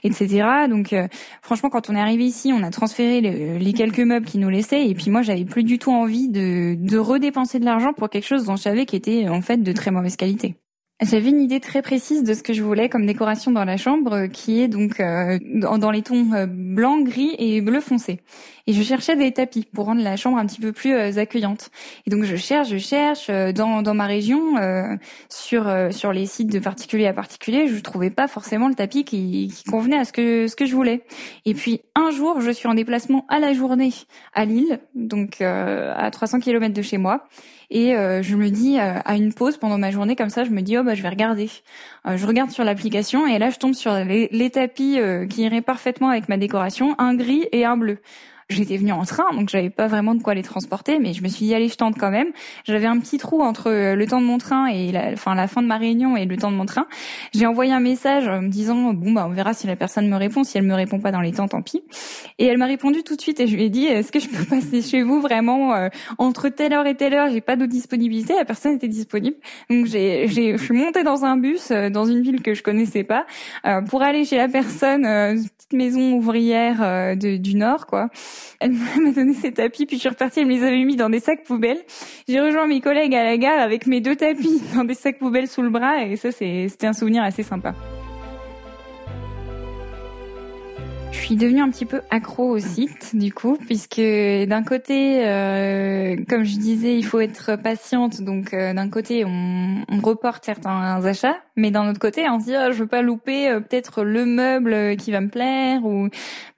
etc. 0.03 0.67
Donc, 0.69 0.93
franchement, 1.41 1.69
quand 1.69 1.89
on 1.89 1.95
est 1.95 1.99
arrivé 1.99 2.25
ici, 2.25 2.51
on 2.53 2.63
a 2.63 2.69
transféré 2.69 3.21
les 3.21 3.73
quelques 3.73 3.99
meubles 3.99 4.25
qui 4.25 4.37
nous 4.37 4.49
laissaient. 4.49 4.87
Et 4.87 4.93
puis 4.95 5.09
moi, 5.09 5.21
j'avais 5.21 5.45
plus 5.45 5.63
du 5.63 5.79
tout 5.79 5.91
envie 5.91 6.29
de, 6.29 6.75
de 6.75 6.97
redépenser 6.97 7.59
de 7.59 7.65
l'argent 7.65 7.93
pour 7.93 8.09
quelque 8.09 8.27
chose 8.27 8.45
dont 8.45 8.55
je 8.55 8.63
savais 8.63 8.85
qui 8.85 8.95
était 8.95 9.29
en 9.29 9.41
fait 9.41 9.57
de 9.57 9.71
très 9.71 9.91
mauvaise 9.91 10.15
qualité. 10.15 10.55
J'avais 10.99 11.29
une 11.29 11.41
idée 11.41 11.59
très 11.59 11.83
précise 11.83 12.23
de 12.23 12.33
ce 12.33 12.41
que 12.41 12.53
je 12.53 12.63
voulais 12.63 12.89
comme 12.89 13.05
décoration 13.05 13.51
dans 13.51 13.65
la 13.65 13.77
chambre, 13.77 14.25
qui 14.25 14.61
est 14.61 14.67
donc 14.67 14.99
euh, 14.99 15.37
dans 15.43 15.91
les 15.91 16.01
tons 16.01 16.33
euh, 16.33 16.47
blanc, 16.47 17.01
gris 17.01 17.35
et 17.37 17.61
bleu 17.61 17.81
foncé. 17.81 18.19
Et 18.67 18.73
je 18.73 18.83
cherchais 18.83 19.15
des 19.15 19.31
tapis 19.31 19.65
pour 19.73 19.85
rendre 19.85 20.03
la 20.03 20.15
chambre 20.15 20.37
un 20.37 20.45
petit 20.45 20.61
peu 20.61 20.71
plus 20.71 20.93
euh, 20.93 21.17
accueillante. 21.17 21.69
Et 22.05 22.09
donc 22.09 22.23
je 22.23 22.35
cherche, 22.35 22.69
je 22.69 22.77
cherche 22.77 23.29
dans, 23.29 23.81
dans 23.81 23.93
ma 23.93 24.05
région 24.05 24.55
sur 25.29 25.71
sur 25.91 26.13
les 26.13 26.25
sites 26.25 26.51
de 26.51 26.59
particulier 26.59 27.07
à 27.07 27.13
particulier, 27.13 27.67
je 27.67 27.79
trouvais 27.79 28.09
pas 28.09 28.27
forcément 28.27 28.67
le 28.67 28.75
tapis 28.75 29.03
qui, 29.03 29.51
qui 29.55 29.63
convenait 29.63 29.97
à 29.97 30.05
ce 30.05 30.13
que 30.13 30.47
ce 30.47 30.55
que 30.55 30.65
je 30.65 30.75
voulais. 30.75 31.03
Et 31.45 31.53
puis 31.53 31.81
un 31.95 32.11
jour, 32.11 32.41
je 32.41 32.51
suis 32.51 32.67
en 32.67 32.73
déplacement 32.73 33.25
à 33.29 33.39
la 33.39 33.53
journée 33.53 33.93
à 34.33 34.45
Lille, 34.45 34.79
donc 34.95 35.41
à 35.41 36.09
300 36.11 36.39
km 36.39 36.73
de 36.73 36.81
chez 36.81 36.97
moi. 36.97 37.27
Et 37.69 37.95
euh, 37.95 38.21
je 38.21 38.35
me 38.35 38.49
dis 38.49 38.79
euh, 38.79 38.99
à 39.03 39.15
une 39.15 39.33
pause 39.33 39.57
pendant 39.57 39.77
ma 39.77 39.91
journée 39.91 40.15
comme 40.15 40.29
ça, 40.29 40.45
je 40.45 40.51
me 40.51 40.61
dis 40.61 40.77
oh 40.77 40.83
bah 40.83 40.95
je 40.95 41.03
vais 41.03 41.09
regarder. 41.09 41.49
Euh, 42.07 42.15
je 42.15 42.25
regarde 42.25 42.51
sur 42.51 42.63
l'application 42.63 43.27
et 43.27 43.39
là 43.39 43.49
je 43.49 43.57
tombe 43.57 43.73
sur 43.73 43.93
les, 43.93 44.49
tapis 44.49 44.99
qui 45.29 45.41
iraient 45.43 45.61
parfaitement 45.61 46.09
avec 46.09 46.29
ma 46.29 46.37
décoration, 46.37 46.95
un 46.97 47.13
gris 47.15 47.45
et 47.51 47.65
un 47.65 47.75
bleu. 47.75 47.99
J'étais 48.49 48.77
venue 48.77 48.93
en 48.93 49.03
train, 49.03 49.25
donc 49.33 49.49
j'avais 49.49 49.69
pas 49.69 49.87
vraiment 49.87 50.15
de 50.15 50.23
quoi 50.23 50.33
les 50.33 50.43
transporter, 50.43 50.99
mais 50.99 51.13
je 51.13 51.21
me 51.21 51.27
suis 51.27 51.45
dit 51.45 51.53
allez, 51.53 51.67
je 51.67 51.75
tente 51.75 51.97
quand 51.99 52.11
même. 52.11 52.29
J'avais 52.65 52.85
un 52.85 52.97
petit 52.99 53.17
trou 53.17 53.41
entre 53.41 53.69
le 53.69 54.05
temps 54.07 54.21
de 54.21 54.25
mon 54.25 54.37
train 54.37 54.67
et 54.67 54.91
la, 54.91 55.11
enfin 55.11 55.35
la 55.35 55.47
fin 55.47 55.61
de 55.61 55.67
ma 55.67 55.77
réunion 55.77 56.15
et 56.15 56.25
le 56.25 56.37
temps 56.37 56.51
de 56.51 56.55
mon 56.55 56.65
train. 56.65 56.87
J'ai 57.33 57.45
envoyé 57.45 57.73
un 57.73 57.79
message 57.79 58.29
me 58.29 58.47
disant 58.47 58.93
bon 58.93 59.11
bah 59.11 59.25
on 59.29 59.33
verra 59.33 59.53
si 59.53 59.67
la 59.67 59.75
personne 59.75 60.07
me 60.07 60.15
répond. 60.15 60.43
Si 60.43 60.57
elle 60.57 60.63
me 60.63 60.73
répond 60.73 60.99
pas 60.99 61.11
dans 61.11 61.19
les 61.19 61.33
temps, 61.33 61.47
tant 61.47 61.61
pis. 61.61 61.83
Et 62.39 62.45
elle 62.45 62.57
m'a 62.57 62.67
répondu 62.67 63.03
tout 63.03 63.15
de 63.15 63.21
suite 63.21 63.39
et 63.39 63.47
je 63.47 63.55
lui 63.55 63.63
ai 63.63 63.69
dit 63.69 63.85
est-ce 63.85 64.11
que 64.11 64.19
je 64.19 64.29
peux 64.29 64.45
passer 64.49 64.81
chez 64.81 65.03
vous 65.03 65.19
vraiment 65.19 65.73
euh, 65.73 65.89
entre 66.17 66.47
telle 66.49 66.73
heure 66.73 66.87
et 66.87 66.95
telle 66.95 67.13
heure? 67.13 67.29
J'ai 67.29 67.41
pas 67.41 67.57
de 67.57 67.65
disponibilité. 67.65 68.33
La 68.35 68.45
personne 68.45 68.75
était 68.75 68.87
disponible, 68.87 69.37
donc 69.69 69.87
j'ai, 69.87 70.27
je 70.27 70.57
suis 70.57 70.73
montée 70.73 71.03
dans 71.03 71.25
un 71.25 71.35
bus 71.35 71.71
euh, 71.71 71.89
dans 71.89 72.05
une 72.05 72.21
ville 72.21 72.41
que 72.41 72.53
je 72.53 72.63
connaissais 72.63 73.03
pas 73.03 73.25
euh, 73.65 73.81
pour 73.81 74.01
aller 74.03 74.23
chez 74.23 74.37
la 74.37 74.47
personne, 74.47 75.05
une 75.05 75.43
petite 75.43 75.73
maison 75.73 76.13
ouvrière 76.13 77.17
de, 77.17 77.37
du 77.37 77.55
Nord 77.55 77.87
quoi. 77.87 78.09
Elle 78.59 78.71
m'a 79.01 79.11
donné 79.11 79.33
ses 79.33 79.51
tapis 79.51 79.85
puis 79.85 79.97
je 79.97 80.01
suis 80.01 80.09
repartie. 80.09 80.41
Elle 80.41 80.47
me 80.47 80.53
les 80.53 80.63
avait 80.63 80.83
mis 80.83 80.95
dans 80.95 81.09
des 81.09 81.19
sacs 81.19 81.43
poubelles. 81.43 81.83
J'ai 82.27 82.39
rejoint 82.39 82.67
mes 82.67 82.81
collègues 82.81 83.15
à 83.15 83.23
la 83.23 83.37
gare 83.37 83.59
avec 83.59 83.87
mes 83.87 84.01
deux 84.01 84.15
tapis 84.15 84.61
dans 84.75 84.83
des 84.83 84.93
sacs 84.93 85.19
poubelles 85.19 85.47
sous 85.47 85.61
le 85.61 85.69
bras 85.69 86.03
et 86.03 86.15
ça 86.15 86.31
c'était 86.31 86.87
un 86.87 86.93
souvenir 86.93 87.23
assez 87.23 87.43
sympa. 87.43 87.73
Suis 91.27 91.35
devenue 91.35 91.59
un 91.59 91.69
petit 91.69 91.85
peu 91.85 91.99
accro 92.09 92.51
au 92.51 92.57
site, 92.57 93.13
du 93.13 93.33
coup, 93.33 93.57
puisque 93.65 93.99
d'un 93.99 94.63
côté, 94.63 95.27
euh, 95.27 96.15
comme 96.29 96.45
je 96.45 96.55
disais, 96.57 96.97
il 96.97 97.03
faut 97.03 97.19
être 97.19 97.57
patiente. 97.57 98.21
Donc, 98.21 98.53
euh, 98.53 98.73
d'un 98.73 98.87
côté, 98.87 99.25
on, 99.25 99.83
on, 99.89 99.99
reporte 99.99 100.45
certains 100.45 101.05
achats, 101.05 101.35
mais 101.57 101.69
d'un 101.69 101.89
autre 101.89 101.99
côté, 101.99 102.29
on 102.29 102.39
se 102.39 102.45
dit, 102.45 102.53
oh, 102.55 102.71
je 102.71 102.77
veux 102.77 102.87
pas 102.87 103.01
louper 103.01 103.49
euh, 103.49 103.59
peut-être 103.59 104.05
le 104.05 104.25
meuble 104.25 104.95
qui 104.95 105.11
va 105.11 105.19
me 105.19 105.27
plaire, 105.27 105.83
ou 105.83 106.07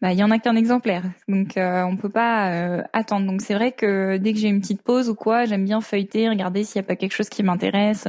bah, 0.04 0.12
il 0.14 0.20
y 0.20 0.24
en 0.24 0.30
a 0.30 0.38
qu'un 0.38 0.56
exemplaire, 0.56 1.02
donc 1.28 1.58
euh, 1.58 1.82
on 1.82 1.98
peut 1.98 2.10
pas 2.10 2.84
attendre. 2.94 3.26
Donc, 3.26 3.42
c'est 3.42 3.56
vrai 3.56 3.72
que 3.72 4.18
dès 4.18 4.34
que 4.34 4.40
j'ai 4.40 4.50
une 4.50 4.62
petite 4.62 4.84
pause 4.84 5.10
ou 5.10 5.16
quoi, 5.16 5.46
j'aime 5.46 5.66
bien 5.66 5.82
feuilleter, 5.82 6.30
regarder 6.30 6.64
s'il 6.64 6.76
y 6.76 6.86
a 6.86 6.88
pas 6.88 6.96
quelque 6.96 7.16
chose 7.16 7.30
qui 7.30 7.42
m'intéresse. 7.42 8.08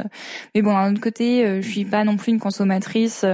Mais 0.54 0.60
bon, 0.60 0.74
d'un 0.74 0.92
autre 0.92 1.00
côté, 1.00 1.62
je 1.62 1.66
suis 1.66 1.86
pas 1.86 2.04
non 2.04 2.18
plus 2.18 2.32
une 2.32 2.38
consommatrice. 2.38 3.24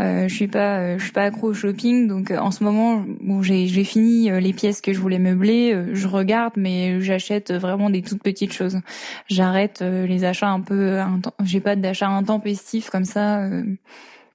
Euh, 0.00 0.28
je 0.28 0.34
suis 0.34 0.48
pas, 0.48 0.78
euh, 0.78 0.98
je 0.98 1.04
suis 1.04 1.12
pas 1.12 1.24
accro 1.24 1.48
au 1.48 1.54
shopping, 1.54 2.08
donc 2.08 2.30
euh, 2.30 2.38
en 2.38 2.50
ce 2.50 2.64
moment, 2.64 3.04
bon, 3.20 3.42
j'ai, 3.42 3.66
fini 3.84 4.30
les 4.30 4.52
pièces 4.52 4.80
que 4.80 4.92
je 4.92 5.00
voulais 5.00 5.18
meubler. 5.18 5.76
je 5.92 6.06
regarde, 6.06 6.54
mais 6.56 7.00
j'achète 7.00 7.52
vraiment 7.52 7.90
des 7.90 8.02
toutes 8.02 8.22
petites 8.22 8.52
choses. 8.52 8.80
J'arrête 9.28 9.80
les 9.80 10.24
achats 10.24 10.48
un 10.48 10.60
peu, 10.60 11.00
j'ai 11.44 11.60
pas 11.60 11.76
d'achats 11.76 12.08
intempestifs 12.08 12.90
comme 12.90 13.04
ça 13.04 13.48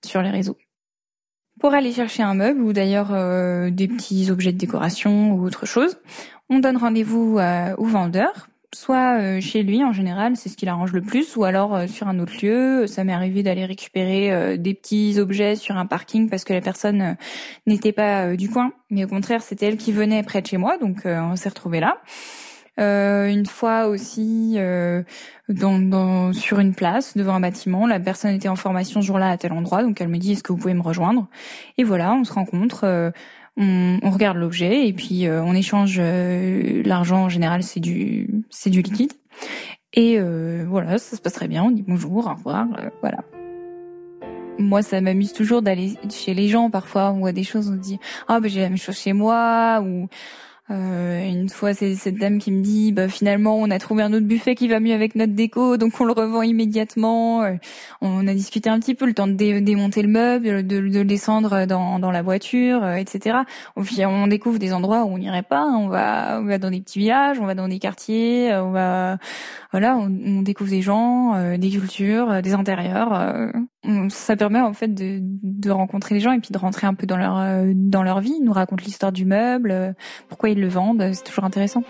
sur 0.04 0.22
les 0.22 0.30
réseaux. 0.30 0.58
Pour 1.60 1.74
aller 1.74 1.94
chercher 1.94 2.24
un 2.24 2.34
meuble 2.34 2.62
ou 2.62 2.74
d'ailleurs 2.74 3.12
des 3.72 3.88
petits 3.88 4.30
objets 4.32 4.52
de 4.52 4.58
décoration 4.58 5.34
ou 5.34 5.46
autre 5.46 5.66
chose, 5.66 5.98
on 6.50 6.60
donne 6.60 6.78
rendez-vous 6.78 7.40
au 7.78 7.86
vendeur 7.86 8.50
soit 8.76 9.20
euh, 9.20 9.40
chez 9.40 9.64
lui 9.64 9.84
en 9.84 9.94
général, 9.94 10.36
c'est 10.36 10.50
ce 10.50 10.58
qui 10.58 10.66
l'arrange 10.66 10.92
le 10.92 11.02
plus, 11.02 11.38
ou 11.38 11.46
alors 11.46 11.74
euh, 11.74 11.88
sur 11.88 12.08
un 12.08 12.20
autre 12.20 12.34
lieu. 12.44 12.88
Ça 12.88 13.04
m'est 13.06 13.14
arrivé 13.14 13.42
d'aller 13.42 13.66
récupérer 13.66 14.34
euh, 14.34 14.58
des 14.58 14.74
petits 14.74 15.18
objets 15.18 15.56
sur 15.56 15.78
un 15.78 15.86
parking 15.86 16.30
parce 16.30 16.44
que 16.44 16.54
la 16.54 16.62
personne 16.62 17.16
n'était 17.66 17.94
pas 17.94 18.36
du 18.36 18.50
coin, 18.50 18.74
mais 18.90 19.06
au 19.06 19.08
contraire 19.08 19.42
c'était 19.42 19.68
elle 19.68 19.78
qui 19.78 19.94
venait 19.94 20.24
près 20.24 20.42
de 20.42 20.48
chez 20.48 20.58
moi, 20.58 20.78
donc 20.78 21.04
on 21.06 21.36
s'est 21.36 21.50
retrouvé 21.50 21.80
là. 21.80 21.98
une 22.78 23.46
fois 23.46 23.88
aussi 23.88 24.58
dans, 25.50 25.80
dans, 25.80 26.34
sur 26.34 26.60
une 26.60 26.76
place 26.76 27.16
devant 27.16 27.36
un 27.36 27.40
bâtiment, 27.40 27.88
la 27.88 28.00
personne 28.00 28.36
était 28.36 28.50
en 28.50 28.56
formation 28.56 29.02
ce 29.02 29.08
jour-là 29.08 29.30
à 29.30 29.38
tel 29.38 29.54
endroit, 29.54 29.84
donc 29.84 30.02
elle 30.02 30.10
me 30.10 30.18
dit 30.18 30.34
est-ce 30.34 30.44
que 30.44 30.52
vous 30.52 30.60
pouvez 30.60 30.74
me 30.74 30.82
rejoindre? 30.82 31.28
Et 31.78 31.84
voilà, 31.84 32.14
on 32.14 32.24
se 32.24 32.34
rencontre 32.34 33.14
on, 33.58 34.00
on 34.02 34.10
regarde 34.10 34.38
l'objet 34.38 34.88
et 34.88 34.94
puis 34.94 35.28
euh, 35.28 35.42
on 35.44 35.54
échange 35.54 35.98
euh, 36.00 36.84
l'argent 36.86 37.24
en 37.24 37.30
général 37.30 37.64
c'est 37.64 37.80
du 37.80 38.44
c'est 38.50 38.70
du 38.70 38.82
liquide. 38.82 39.14
Et 39.94 40.20
euh, 40.20 40.66
voilà 40.68 40.98
ça 40.98 41.16
se 41.16 41.22
passe 41.22 41.34
très 41.34 41.48
bien 41.48 41.64
on 41.64 41.72
dit 41.72 41.84
bonjour 41.88 42.28
au 42.28 42.34
revoir 42.34 42.68
voilà. 43.02 43.24
Moi 44.58 44.82
ça 44.82 45.00
m'amuse 45.02 45.34
toujours 45.34 45.62
d'aller 45.62 45.98
chez 46.10 46.34
les 46.34 46.48
gens 46.48 46.70
parfois 46.70 47.12
on 47.12 47.20
voit 47.20 47.32
des 47.32 47.44
choses 47.44 47.70
on 47.70 47.76
dit 47.76 48.00
ah 48.28 48.40
ben 48.40 48.50
j'ai 48.50 48.62
la 48.62 48.70
même 48.70 48.78
chose 48.78 48.98
chez 48.98 49.14
moi 49.14 49.82
ou 49.86 50.08
euh, 50.72 51.24
une 51.24 51.50
fois, 51.50 51.76
c'est 51.76 51.94
cette 51.94 52.16
dame 52.16 52.40
qui 52.40 52.52
me 52.52 52.64
dit, 52.64 52.92
bah, 52.92 53.08
finalement, 53.08 53.56
on 53.56 53.70
a 53.70 53.78
trouvé 53.78 54.02
un 54.02 54.12
autre 54.14 54.26
buffet 54.26 54.56
qui 54.56 54.68
va 54.68 54.80
mieux 54.80 54.94
avec 54.94 55.14
notre 55.14 55.34
déco, 55.34 55.78
donc 55.78 56.02
on 56.02 56.06
le 56.06 56.12
revend 56.12 56.42
immédiatement. 56.42 57.44
Euh, 57.44 57.54
on 58.02 58.28
a 58.28 58.34
discuté 58.34 58.70
un 58.70 58.80
petit 58.80 58.96
peu, 58.96 59.06
le 59.06 59.14
temps 59.14 59.28
de 59.28 59.34
démonter 59.34 60.02
le 60.02 60.08
meuble, 60.08 60.66
de, 60.66 60.78
le 60.78 61.06
descendre 61.06 61.66
dans, 61.68 62.00
dans 62.00 62.10
la 62.10 62.24
voiture, 62.24 62.84
euh, 62.84 62.96
etc. 62.96 63.40
On, 63.76 64.28
découvre 64.28 64.58
des 64.58 64.74
endroits 64.74 65.04
où 65.04 65.10
on 65.10 65.18
n'irait 65.20 65.44
pas. 65.44 65.66
On 65.66 65.88
va, 65.88 66.40
on 66.42 66.46
va 66.46 66.58
dans 66.58 66.72
des 66.72 66.82
petits 66.82 67.00
villages, 67.00 67.40
on 67.40 67.46
va 67.46 67.54
dans 67.54 67.68
des 67.68 67.78
quartiers, 67.78 68.52
on 68.56 68.72
va, 68.72 69.18
voilà, 69.72 69.96
on, 69.98 70.06
on 70.26 70.42
découvre 70.42 70.72
des 70.72 70.82
gens, 70.82 71.58
des 71.58 71.70
cultures, 71.70 72.42
des 72.42 72.54
intérieurs. 72.54 73.52
Ça 74.10 74.36
permet 74.36 74.60
en 74.60 74.74
fait 74.74 74.94
de, 74.94 75.20
de 75.22 75.72
rencontrer 75.72 76.16
les 76.16 76.22
gens 76.22 76.32
et 76.32 76.40
puis 76.40 76.52
de 76.52 76.58
rentrer 76.58 76.88
un 76.88 76.94
peu 76.94 77.06
dans 77.06 77.18
leur 77.18 77.36
dans 77.74 78.04
leur 78.04 78.20
vie. 78.22 78.34
Ils 78.40 78.44
nous 78.44 78.54
racontent 78.54 78.84
l'histoire 78.84 79.12
du 79.12 79.26
meuble, 79.26 79.96
pourquoi 80.30 80.50
le 80.54 80.68
vendent, 80.68 81.12
c'est 81.14 81.24
toujours 81.24 81.44
intéressant. 81.46 81.84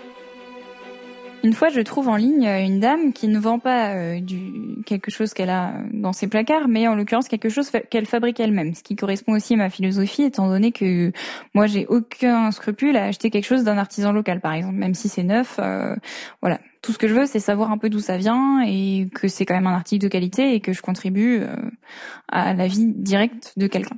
Une 1.46 1.52
fois, 1.52 1.68
je 1.68 1.80
trouve 1.80 2.08
en 2.08 2.16
ligne 2.16 2.44
une 2.44 2.80
dame 2.80 3.12
qui 3.12 3.28
ne 3.28 3.38
vend 3.38 3.60
pas 3.60 3.94
euh, 3.94 4.20
du 4.20 4.82
quelque 4.84 5.12
chose 5.12 5.32
qu'elle 5.32 5.50
a 5.50 5.74
dans 5.92 6.12
ses 6.12 6.26
placards, 6.26 6.66
mais 6.66 6.88
en 6.88 6.96
l'occurrence 6.96 7.28
quelque 7.28 7.48
chose 7.48 7.70
qu'elle 7.90 8.06
fabrique 8.06 8.40
elle-même, 8.40 8.74
ce 8.74 8.82
qui 8.82 8.96
correspond 8.96 9.34
aussi 9.34 9.54
à 9.54 9.56
ma 9.56 9.70
philosophie, 9.70 10.22
étant 10.22 10.48
donné 10.48 10.72
que 10.72 11.12
moi 11.54 11.66
j'ai 11.66 11.86
aucun 11.86 12.50
scrupule 12.50 12.96
à 12.96 13.04
acheter 13.04 13.30
quelque 13.30 13.44
chose 13.44 13.62
d'un 13.64 13.78
artisan 13.78 14.12
local, 14.12 14.40
par 14.40 14.54
exemple, 14.54 14.74
même 14.74 14.94
si 14.94 15.08
c'est 15.08 15.22
neuf. 15.22 15.60
Euh, 15.60 15.94
voilà, 16.40 16.58
tout 16.86 16.92
ce 16.92 16.98
que 16.98 17.08
je 17.08 17.14
veux, 17.14 17.26
c'est 17.26 17.40
savoir 17.40 17.70
un 17.72 17.78
peu 17.78 17.90
d'où 17.90 17.98
ça 17.98 18.16
vient 18.16 18.62
et 18.66 19.08
que 19.12 19.28
c'est 19.28 19.44
quand 19.44 19.54
même 19.54 19.66
un 19.66 19.74
article 19.74 20.04
de 20.04 20.08
qualité 20.08 20.54
et 20.54 20.60
que 20.60 20.72
je 20.72 20.80
contribue 20.80 21.40
euh, 21.42 21.56
à 22.28 22.54
la 22.54 22.66
vie 22.68 22.86
directe 22.86 23.52
de 23.56 23.66
quelqu'un. 23.66 23.96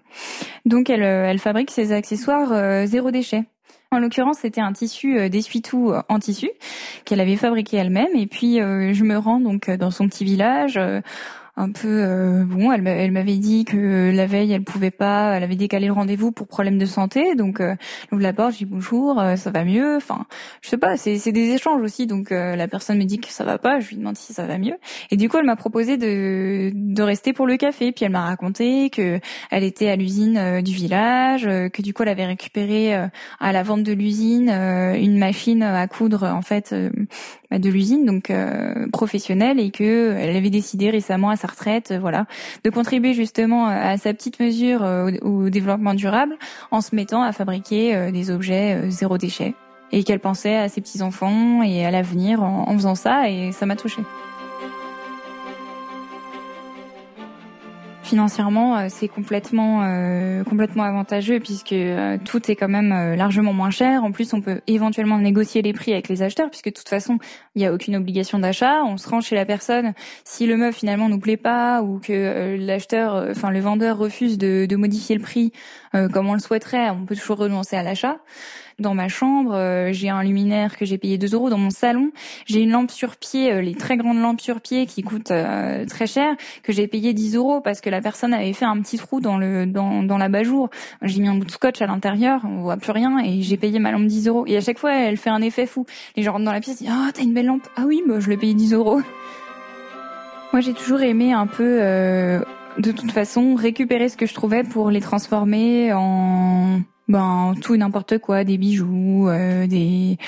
Donc 0.64 0.90
elle, 0.90 1.02
elle 1.02 1.38
fabrique 1.38 1.70
ses 1.70 1.92
accessoires 1.92 2.86
zéro 2.86 3.10
déchet. 3.10 3.44
En 3.90 4.00
l'occurrence, 4.00 4.40
c'était 4.40 4.60
un 4.60 4.72
tissu 4.72 5.18
euh, 5.18 5.28
d'essuie-tout 5.30 5.92
euh, 5.92 6.02
en 6.10 6.18
tissu 6.18 6.50
qu'elle 7.06 7.20
avait 7.20 7.36
fabriqué 7.36 7.78
elle-même. 7.78 8.14
Et 8.14 8.26
puis, 8.26 8.60
euh, 8.60 8.92
je 8.92 9.02
me 9.02 9.16
rends 9.16 9.40
donc 9.40 9.70
dans 9.70 9.90
son 9.90 10.06
petit 10.08 10.24
village 10.24 10.78
un 11.58 11.72
peu 11.72 11.88
euh, 11.88 12.44
bon. 12.44 12.72
Elle, 12.72 12.86
elle 12.86 13.10
m'avait 13.10 13.36
dit 13.36 13.64
que 13.64 14.12
la 14.14 14.26
veille, 14.26 14.52
elle 14.52 14.62
pouvait 14.62 14.92
pas, 14.92 15.34
elle 15.36 15.42
avait 15.42 15.56
décalé 15.56 15.86
le 15.88 15.92
rendez-vous 15.92 16.30
pour 16.30 16.46
problème 16.46 16.78
de 16.78 16.86
santé. 16.86 17.34
Donc, 17.34 17.60
euh, 17.60 17.74
j'ouvre 18.10 18.22
la 18.22 18.32
porte, 18.32 18.52
je 18.52 18.58
dis 18.58 18.64
bonjour, 18.64 19.20
euh, 19.20 19.34
ça 19.36 19.50
va 19.50 19.64
mieux. 19.64 19.96
Enfin, 19.96 20.26
je 20.62 20.68
sais 20.68 20.78
pas, 20.78 20.96
c'est 20.96 21.32
des 21.32 21.50
échanges 21.50 21.82
aussi. 21.82 22.06
Donc, 22.06 22.30
euh, 22.30 22.54
la 22.54 22.68
personne 22.68 22.98
me 22.98 23.04
dit 23.04 23.18
que 23.18 23.28
ça 23.28 23.44
va 23.44 23.58
pas, 23.58 23.80
je 23.80 23.88
lui 23.88 23.96
demande 23.96 24.16
si 24.16 24.32
ça 24.32 24.46
va 24.46 24.56
mieux. 24.56 24.76
Et 25.10 25.16
du 25.16 25.28
coup, 25.28 25.38
elle 25.38 25.46
m'a 25.46 25.56
proposé 25.56 25.96
de 25.96 26.70
de 26.72 27.02
rester 27.02 27.32
pour 27.32 27.46
le 27.46 27.56
café. 27.56 27.90
Puis 27.92 28.04
elle 28.04 28.12
m'a 28.12 28.24
raconté 28.24 28.88
que 28.90 29.18
elle 29.50 29.64
était 29.64 29.88
à 29.88 29.96
l'usine 29.96 30.60
du 30.62 30.72
village, 30.72 31.44
que 31.44 31.82
du 31.82 31.92
coup, 31.92 32.04
elle 32.04 32.10
avait 32.10 32.26
récupéré 32.26 32.94
à 32.94 33.52
la 33.52 33.62
vente 33.62 33.82
de 33.82 33.92
l'usine 33.92 34.48
une 34.48 35.18
machine 35.18 35.62
à 35.62 35.86
coudre 35.88 36.24
en 36.24 36.42
fait 36.42 36.74
bah, 37.50 37.58
de 37.58 37.68
l'usine, 37.68 38.04
donc 38.04 38.32
professionnelle, 38.92 39.58
et 39.58 39.70
que 39.70 40.14
elle 40.16 40.36
avait 40.36 40.50
décidé 40.50 40.90
récemment 40.90 41.30
à 41.30 41.36
sa 41.36 41.47
euh, 41.90 41.98
voilà, 41.98 42.26
de 42.64 42.70
contribuer 42.70 43.14
justement 43.14 43.68
euh, 43.68 43.72
à 43.72 43.96
sa 43.96 44.12
petite 44.12 44.40
mesure 44.40 44.84
euh, 44.84 45.10
au, 45.22 45.50
développement 45.50 45.94
durable 45.94 46.36
en 46.70 46.80
se 46.80 46.94
mettant 46.94 47.22
à 47.22 47.32
fabriquer 47.32 48.10
des 48.12 48.30
objets 48.30 48.90
zéro 48.90 49.18
déchet 49.18 49.54
et 49.92 50.04
qu'elle 50.04 50.20
pensait 50.20 50.56
à 50.56 50.68
ses 50.68 50.80
petits 50.80 51.02
enfants 51.02 51.62
et 51.62 51.86
à 51.86 51.90
l'avenir 51.90 52.42
en, 52.42 52.68
en 52.68 52.72
faisant 52.74 52.94
ça 52.94 53.30
et 53.30 53.52
ça 53.52 53.66
m'a 53.66 53.76
touchée. 53.76 54.02
Financièrement, 58.08 58.78
euh, 58.78 58.86
c'est 58.88 59.06
complètement 59.06 59.82
euh, 59.82 60.42
complètement 60.42 60.84
avantageux 60.84 61.40
puisque 61.40 61.72
euh, 61.72 62.16
tout 62.24 62.50
est 62.50 62.56
quand 62.56 62.68
même 62.68 63.14
largement 63.14 63.52
moins 63.52 63.68
cher. 63.68 64.02
En 64.02 64.12
plus, 64.12 64.32
on 64.32 64.40
peut 64.40 64.62
éventuellement 64.66 65.18
négocier 65.18 65.60
les 65.60 65.74
prix 65.74 65.92
avec 65.92 66.08
les 66.08 66.22
acheteurs 66.22 66.48
puisque 66.48 66.68
de 66.68 66.74
toute 66.74 66.88
façon, 66.88 67.18
il 67.54 67.58
n'y 67.58 67.66
a 67.66 67.72
aucune 67.74 67.96
obligation 67.96 68.38
d'achat. 68.38 68.82
On 68.82 68.96
se 68.96 69.06
rend 69.10 69.20
chez 69.20 69.34
la 69.34 69.44
personne 69.44 69.92
si 70.24 70.46
le 70.46 70.56
meuble 70.56 70.72
finalement 70.72 71.10
nous 71.10 71.18
plaît 71.18 71.36
pas 71.36 71.82
ou 71.82 71.98
que 71.98 72.56
l'acheteur, 72.58 73.26
enfin 73.30 73.50
le 73.50 73.60
vendeur 73.60 73.98
refuse 73.98 74.38
de, 74.38 74.64
de 74.64 74.76
modifier 74.76 75.14
le 75.14 75.20
prix 75.20 75.52
comme 76.12 76.28
on 76.28 76.34
le 76.34 76.40
souhaiterait, 76.40 76.88
on 76.90 77.04
peut 77.04 77.16
toujours 77.16 77.38
renoncer 77.38 77.76
à 77.76 77.82
l'achat. 77.82 78.18
Dans 78.78 78.94
ma 78.94 79.08
chambre, 79.08 79.54
euh, 79.56 79.88
j'ai 79.90 80.08
un 80.08 80.22
luminaire 80.22 80.76
que 80.76 80.84
j'ai 80.84 80.98
payé 80.98 81.18
2 81.18 81.34
euros. 81.34 81.50
Dans 81.50 81.58
mon 81.58 81.70
salon, 81.70 82.12
j'ai 82.46 82.60
une 82.60 82.70
lampe 82.70 82.92
sur 82.92 83.16
pied, 83.16 83.52
euh, 83.52 83.60
les 83.60 83.74
très 83.74 83.96
grandes 83.96 84.20
lampes 84.20 84.40
sur 84.40 84.60
pied 84.60 84.86
qui 84.86 85.02
coûtent 85.02 85.32
euh, 85.32 85.84
très 85.84 86.06
cher, 86.06 86.36
que 86.62 86.72
j'ai 86.72 86.86
payé 86.86 87.12
10 87.12 87.34
euros 87.34 87.60
parce 87.60 87.80
que 87.80 87.90
la 87.90 88.00
personne 88.00 88.32
avait 88.32 88.52
fait 88.52 88.66
un 88.66 88.80
petit 88.80 88.96
trou 88.96 89.20
dans 89.20 89.36
le 89.36 89.66
dans, 89.66 90.04
dans 90.04 90.16
la 90.16 90.28
bajour. 90.28 90.70
J'ai 91.02 91.20
mis 91.20 91.26
un 91.26 91.34
bout 91.34 91.44
de 91.44 91.50
scotch 91.50 91.82
à 91.82 91.88
l'intérieur, 91.88 92.42
on 92.44 92.60
voit 92.60 92.76
plus 92.76 92.92
rien 92.92 93.18
et 93.18 93.42
j'ai 93.42 93.56
payé 93.56 93.80
ma 93.80 93.90
lampe 93.90 94.06
10 94.06 94.28
euros. 94.28 94.44
Et 94.46 94.56
à 94.56 94.60
chaque 94.60 94.78
fois, 94.78 94.94
elle 94.94 95.16
fait 95.16 95.30
un 95.30 95.42
effet 95.42 95.66
fou. 95.66 95.84
Les 96.14 96.22
gens 96.22 96.34
rentrent 96.34 96.44
dans 96.44 96.52
la 96.52 96.60
pièce, 96.60 96.78
disent 96.78 96.92
ah 96.92 97.10
t'as 97.12 97.24
une 97.24 97.34
belle 97.34 97.46
lampe. 97.46 97.66
Ah 97.74 97.82
oui, 97.84 98.04
bah, 98.06 98.20
je 98.20 98.30
l'ai 98.30 98.36
payé 98.36 98.54
10 98.54 98.74
euros. 98.74 99.00
Moi, 100.52 100.60
j'ai 100.60 100.72
toujours 100.72 101.00
aimé 101.00 101.32
un 101.32 101.48
peu, 101.48 101.80
de 102.78 102.92
toute 102.92 103.10
façon, 103.10 103.56
récupérer 103.56 104.08
ce 104.08 104.16
que 104.16 104.24
je 104.24 104.34
trouvais 104.34 104.62
pour 104.62 104.90
les 104.90 105.00
transformer 105.00 105.92
en 105.92 106.80
ben 107.08 107.54
tout 107.62 107.74
et 107.74 107.78
n'importe 107.78 108.18
quoi, 108.18 108.44
des 108.44 108.58
bijoux, 108.58 109.28
euh, 109.28 109.66
des, 109.66 110.18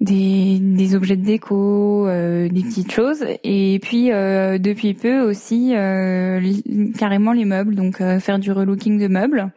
des, 0.00 0.58
des 0.60 0.94
objets 0.94 1.16
de 1.16 1.24
déco, 1.24 2.06
euh, 2.06 2.48
des 2.48 2.62
petites 2.62 2.92
choses. 2.92 3.24
Et 3.42 3.80
puis 3.82 4.12
euh, 4.12 4.58
depuis 4.58 4.94
peu 4.94 5.20
aussi 5.20 5.72
carrément 6.98 7.32
les 7.32 7.44
meubles, 7.44 7.74
donc 7.74 7.98
faire 8.20 8.38
du 8.38 8.52
relooking 8.52 8.98
de 8.98 9.08
meubles. 9.08 9.50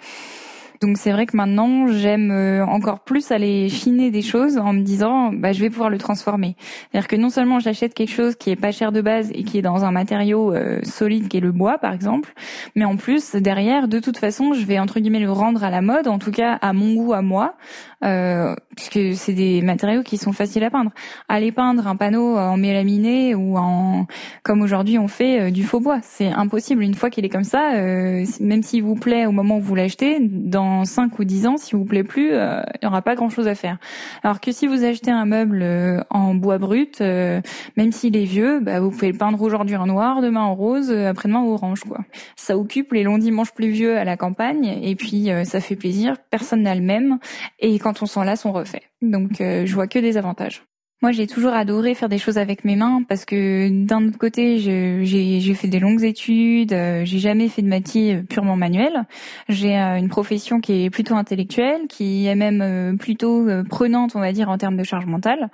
Donc 0.83 0.97
c'est 0.97 1.13
vrai 1.13 1.25
que 1.25 1.37
maintenant 1.37 1.87
j'aime 1.87 2.29
euh, 2.29 2.65
encore 2.65 2.99
plus 2.99 3.31
aller 3.31 3.69
chiner 3.69 4.11
des 4.11 4.21
choses 4.21 4.57
en 4.57 4.73
me 4.73 4.81
disant 4.81 5.31
bah 5.31 5.53
je 5.53 5.61
vais 5.61 5.69
pouvoir 5.69 5.89
le 5.89 5.97
transformer. 5.97 6.57
C'est-à-dire 6.91 7.07
que 7.07 7.15
non 7.15 7.29
seulement 7.29 7.61
j'achète 7.61 7.93
quelque 7.93 8.11
chose 8.11 8.35
qui 8.35 8.49
est 8.49 8.57
pas 8.57 8.73
cher 8.73 8.91
de 8.91 8.99
base 8.99 9.31
et 9.33 9.45
qui 9.45 9.57
est 9.57 9.61
dans 9.61 9.85
un 9.85 9.91
matériau 9.91 10.53
euh, 10.53 10.81
solide 10.83 11.29
qui 11.29 11.37
est 11.37 11.39
le 11.39 11.53
bois 11.53 11.77
par 11.77 11.93
exemple, 11.93 12.33
mais 12.75 12.83
en 12.83 12.97
plus 12.97 13.33
derrière 13.35 13.87
de 13.87 13.99
toute 13.99 14.17
façon 14.17 14.51
je 14.51 14.65
vais 14.65 14.77
entre 14.77 14.99
guillemets 14.99 15.21
le 15.21 15.31
rendre 15.31 15.63
à 15.63 15.69
la 15.69 15.81
mode, 15.81 16.09
en 16.09 16.19
tout 16.19 16.31
cas 16.31 16.55
à 16.55 16.73
mon 16.73 16.95
goût 16.95 17.13
à 17.13 17.21
moi, 17.21 17.55
euh, 18.03 18.53
puisque 18.75 19.15
c'est 19.15 19.33
des 19.33 19.61
matériaux 19.61 20.03
qui 20.03 20.17
sont 20.17 20.33
faciles 20.33 20.65
à 20.65 20.69
peindre. 20.69 20.91
Aller 21.29 21.53
peindre 21.53 21.87
un 21.87 21.95
panneau 21.95 22.35
en 22.37 22.57
mélaminé 22.57 23.35
ou 23.35 23.57
en 23.57 24.05
comme 24.43 24.61
aujourd'hui 24.61 24.99
on 24.99 25.07
fait 25.07 25.49
du 25.49 25.63
faux 25.63 25.79
bois, 25.79 25.99
c'est 26.01 26.27
impossible. 26.27 26.83
Une 26.83 26.95
fois 26.95 27.09
qu'il 27.09 27.23
est 27.23 27.29
comme 27.29 27.45
ça, 27.45 27.71
même 27.71 28.63
s'il 28.63 28.83
vous 28.83 28.95
plaît 28.95 29.25
au 29.25 29.31
moment 29.31 29.59
où 29.59 29.61
vous 29.61 29.75
l'achetez, 29.75 30.17
dans 30.19 30.72
dans 30.73 30.85
5 30.85 31.19
ou 31.19 31.23
10 31.23 31.47
ans, 31.47 31.57
si 31.57 31.75
vous 31.75 31.85
plaît 31.85 32.03
plus, 32.03 32.33
euh, 32.33 32.61
il 32.75 32.79
n'y 32.83 32.87
aura 32.87 33.01
pas 33.01 33.15
grand-chose 33.15 33.47
à 33.47 33.55
faire. 33.55 33.77
Alors 34.23 34.39
que 34.39 34.51
si 34.51 34.67
vous 34.67 34.83
achetez 34.83 35.11
un 35.11 35.25
meuble 35.25 35.61
euh, 35.61 36.01
en 36.09 36.33
bois 36.35 36.57
brut, 36.57 37.01
euh, 37.01 37.41
même 37.77 37.91
s'il 37.91 38.17
est 38.17 38.25
vieux, 38.25 38.59
bah, 38.59 38.79
vous 38.79 38.89
pouvez 38.89 39.11
le 39.11 39.17
peindre 39.17 39.41
aujourd'hui 39.41 39.75
en 39.75 39.85
noir, 39.85 40.21
demain 40.21 40.41
en 40.41 40.55
rose, 40.55 40.91
après-demain 40.91 41.39
en 41.39 41.47
orange. 41.47 41.81
quoi. 41.81 41.99
Ça 42.35 42.57
occupe 42.57 42.91
les 42.93 43.03
longs 43.03 43.17
dimanches 43.17 43.53
pluvieux 43.53 43.97
à 43.97 44.03
la 44.03 44.17
campagne, 44.17 44.65
et 44.65 44.95
puis 44.95 45.29
ça 45.45 45.59
fait 45.59 45.75
plaisir, 45.75 46.17
personne 46.29 46.63
n'a 46.63 46.75
le 46.75 46.81
même, 46.81 47.19
et 47.59 47.77
quand 47.79 48.01
on 48.01 48.05
s'en 48.05 48.23
lasse, 48.23 48.45
on 48.45 48.51
refait. 48.51 48.83
Donc 49.01 49.37
je 49.39 49.73
vois 49.73 49.87
que 49.87 49.99
des 49.99 50.17
avantages. 50.17 50.63
Moi, 51.03 51.11
j'ai 51.11 51.27
toujours 51.27 51.51
adoré 51.51 51.95
faire 51.95 52.07
des 52.07 52.17
choses 52.17 52.37
avec 52.37 52.63
mes 52.63 52.77
mains 52.77 53.03
parce 53.09 53.25
que 53.25 53.67
d'un 53.69 54.07
autre 54.07 54.17
côté, 54.17 54.57
j'ai 54.57 55.53
fait 55.53 55.67
des 55.67 55.81
longues 55.81 56.05
études, 56.05 56.71
euh, 56.71 57.01
j'ai 57.03 57.19
jamais 57.19 57.49
fait 57.49 57.61
de 57.61 57.67
métier 57.67 58.23
purement 58.23 58.55
manuel. 58.55 59.03
J'ai 59.49 59.77
euh, 59.77 59.97
une 59.97 60.07
profession 60.07 60.61
qui 60.61 60.85
est 60.85 60.89
plutôt 60.89 61.15
intellectuelle, 61.15 61.87
qui 61.89 62.27
est 62.27 62.35
même 62.35 62.61
euh, 62.61 62.95
plutôt 62.95 63.45
prenante, 63.69 64.15
on 64.15 64.21
va 64.21 64.31
dire, 64.31 64.49
en 64.49 64.57
termes 64.57 64.77
de 64.77 64.85
charge 64.85 65.05
mentale. 65.05 65.49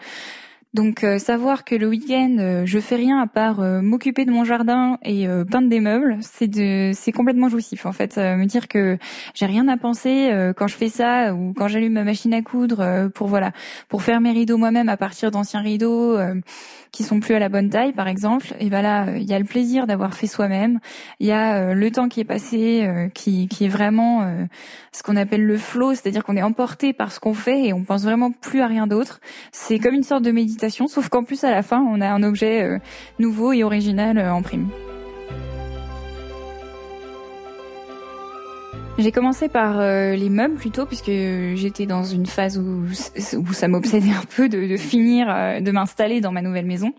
Donc 0.76 1.04
euh, 1.04 1.18
savoir 1.18 1.64
que 1.66 1.74
le 1.74 1.88
week-end 1.88 2.36
euh, 2.38 2.64
je 2.64 2.78
fais 2.78 2.96
rien 2.96 3.20
à 3.20 3.26
part 3.26 3.60
euh, 3.60 3.82
m'occuper 3.82 4.26
de 4.26 4.30
mon 4.30 4.44
jardin 4.44 5.00
et 5.04 5.28
peindre 5.50 5.68
des 5.68 5.80
meubles, 5.80 6.18
c'est 6.22 6.48
de 6.48 6.92
c'est 6.94 7.12
complètement 7.12 7.50
jouissif 7.50 7.88
en 7.88 7.92
fait. 7.92 8.18
me 8.18 8.46
dire 8.46 8.68
que 8.68 9.00
j'ai 9.34 9.48
rien 9.48 9.68
à 9.68 9.78
penser 9.78 10.32
quand 10.56 10.68
je 10.68 10.76
fais 10.76 10.90
ça 10.90 11.34
ou 11.34 11.54
quand 11.54 11.68
j'allume 11.68 11.94
ma 11.94 12.04
machine 12.04 12.34
à 12.34 12.42
coudre 12.42 13.10
pour 13.16 13.28
voilà 13.28 13.52
pour 13.88 14.04
faire 14.04 14.22
mes 14.22 14.32
rideaux 14.32 14.58
moi-même 14.58 14.90
à 14.90 14.98
partir 14.98 15.32
d'anciens 15.32 15.62
rideaux 15.62 16.18
qui 16.92 17.04
sont 17.04 17.20
plus 17.20 17.36
à 17.36 17.40
la 17.40 17.50
bonne 17.50 17.70
taille 17.70 17.94
par 17.94 18.08
exemple. 18.08 18.54
Et 18.60 18.70
ben 18.70 18.82
là 18.82 19.18
il 19.18 19.24
y 19.24 19.34
a 19.34 19.40
le 19.40 19.46
plaisir 19.46 19.88
d'avoir 19.88 20.14
fait 20.14 20.28
soi-même. 20.28 20.80
Il 21.20 21.28
y 21.28 21.32
a 21.32 21.74
le 21.74 21.92
temps 21.92 22.10
qui 22.10 22.20
est 22.20 22.26
passé 22.26 23.10
qui 23.14 23.48
qui 23.48 23.66
est 23.66 23.70
vraiment 23.70 24.48
ce 24.92 25.04
qu'on 25.04 25.16
appelle 25.16 25.46
le 25.46 25.58
flow, 25.58 25.94
c'est-à-dire 25.94 26.24
qu'on 26.24 26.38
est 26.38 26.44
emporté 26.44 26.94
par 26.94 27.12
ce 27.12 27.20
qu'on 27.20 27.34
fait 27.34 27.66
et 27.66 27.74
on 27.74 27.84
pense 27.84 28.04
vraiment 28.04 28.32
plus 28.32 28.62
à 28.62 28.68
rien 28.68 28.88
d'autre. 28.88 29.20
C'est 29.52 29.80
comme 29.80 29.96
une 29.96 30.04
sorte 30.04 30.24
de 30.24 30.32
méditation 30.32 30.59
sauf 30.88 31.10
qu'en 31.10 31.24
plus 31.24 31.44
à 31.44 31.52
la 31.52 31.64
fin, 31.64 31.82
on 31.82 32.02
a 32.02 32.10
un 32.10 32.24
objet 32.24 32.64
euh, 32.64 32.80
nouveau 33.18 33.54
et 33.54 33.64
original 33.64 34.18
euh, 34.18 34.34
en 34.34 34.42
prime. 34.42 34.70
J'ai 38.98 39.14
commencé 39.14 39.48
par 39.48 39.80
euh, 39.80 40.16
les 40.16 40.30
meubles 40.30 40.56
plutôt 40.56 40.86
puisque 40.86 41.06
j'étais 41.06 41.86
dans 41.86 42.04
une 42.04 42.26
phase 42.26 42.58
où, 42.58 42.84
où 43.38 43.54
ça 43.54 43.68
m'obsédait 43.70 44.12
un 44.12 44.26
peu 44.36 44.50
de, 44.50 44.76
finir, 44.76 45.28
de 45.62 45.72
m'installer 45.72 46.20
dans 46.20 46.34
ma 46.34 46.42
nouvelle 46.42 46.66
maison. 46.66 46.94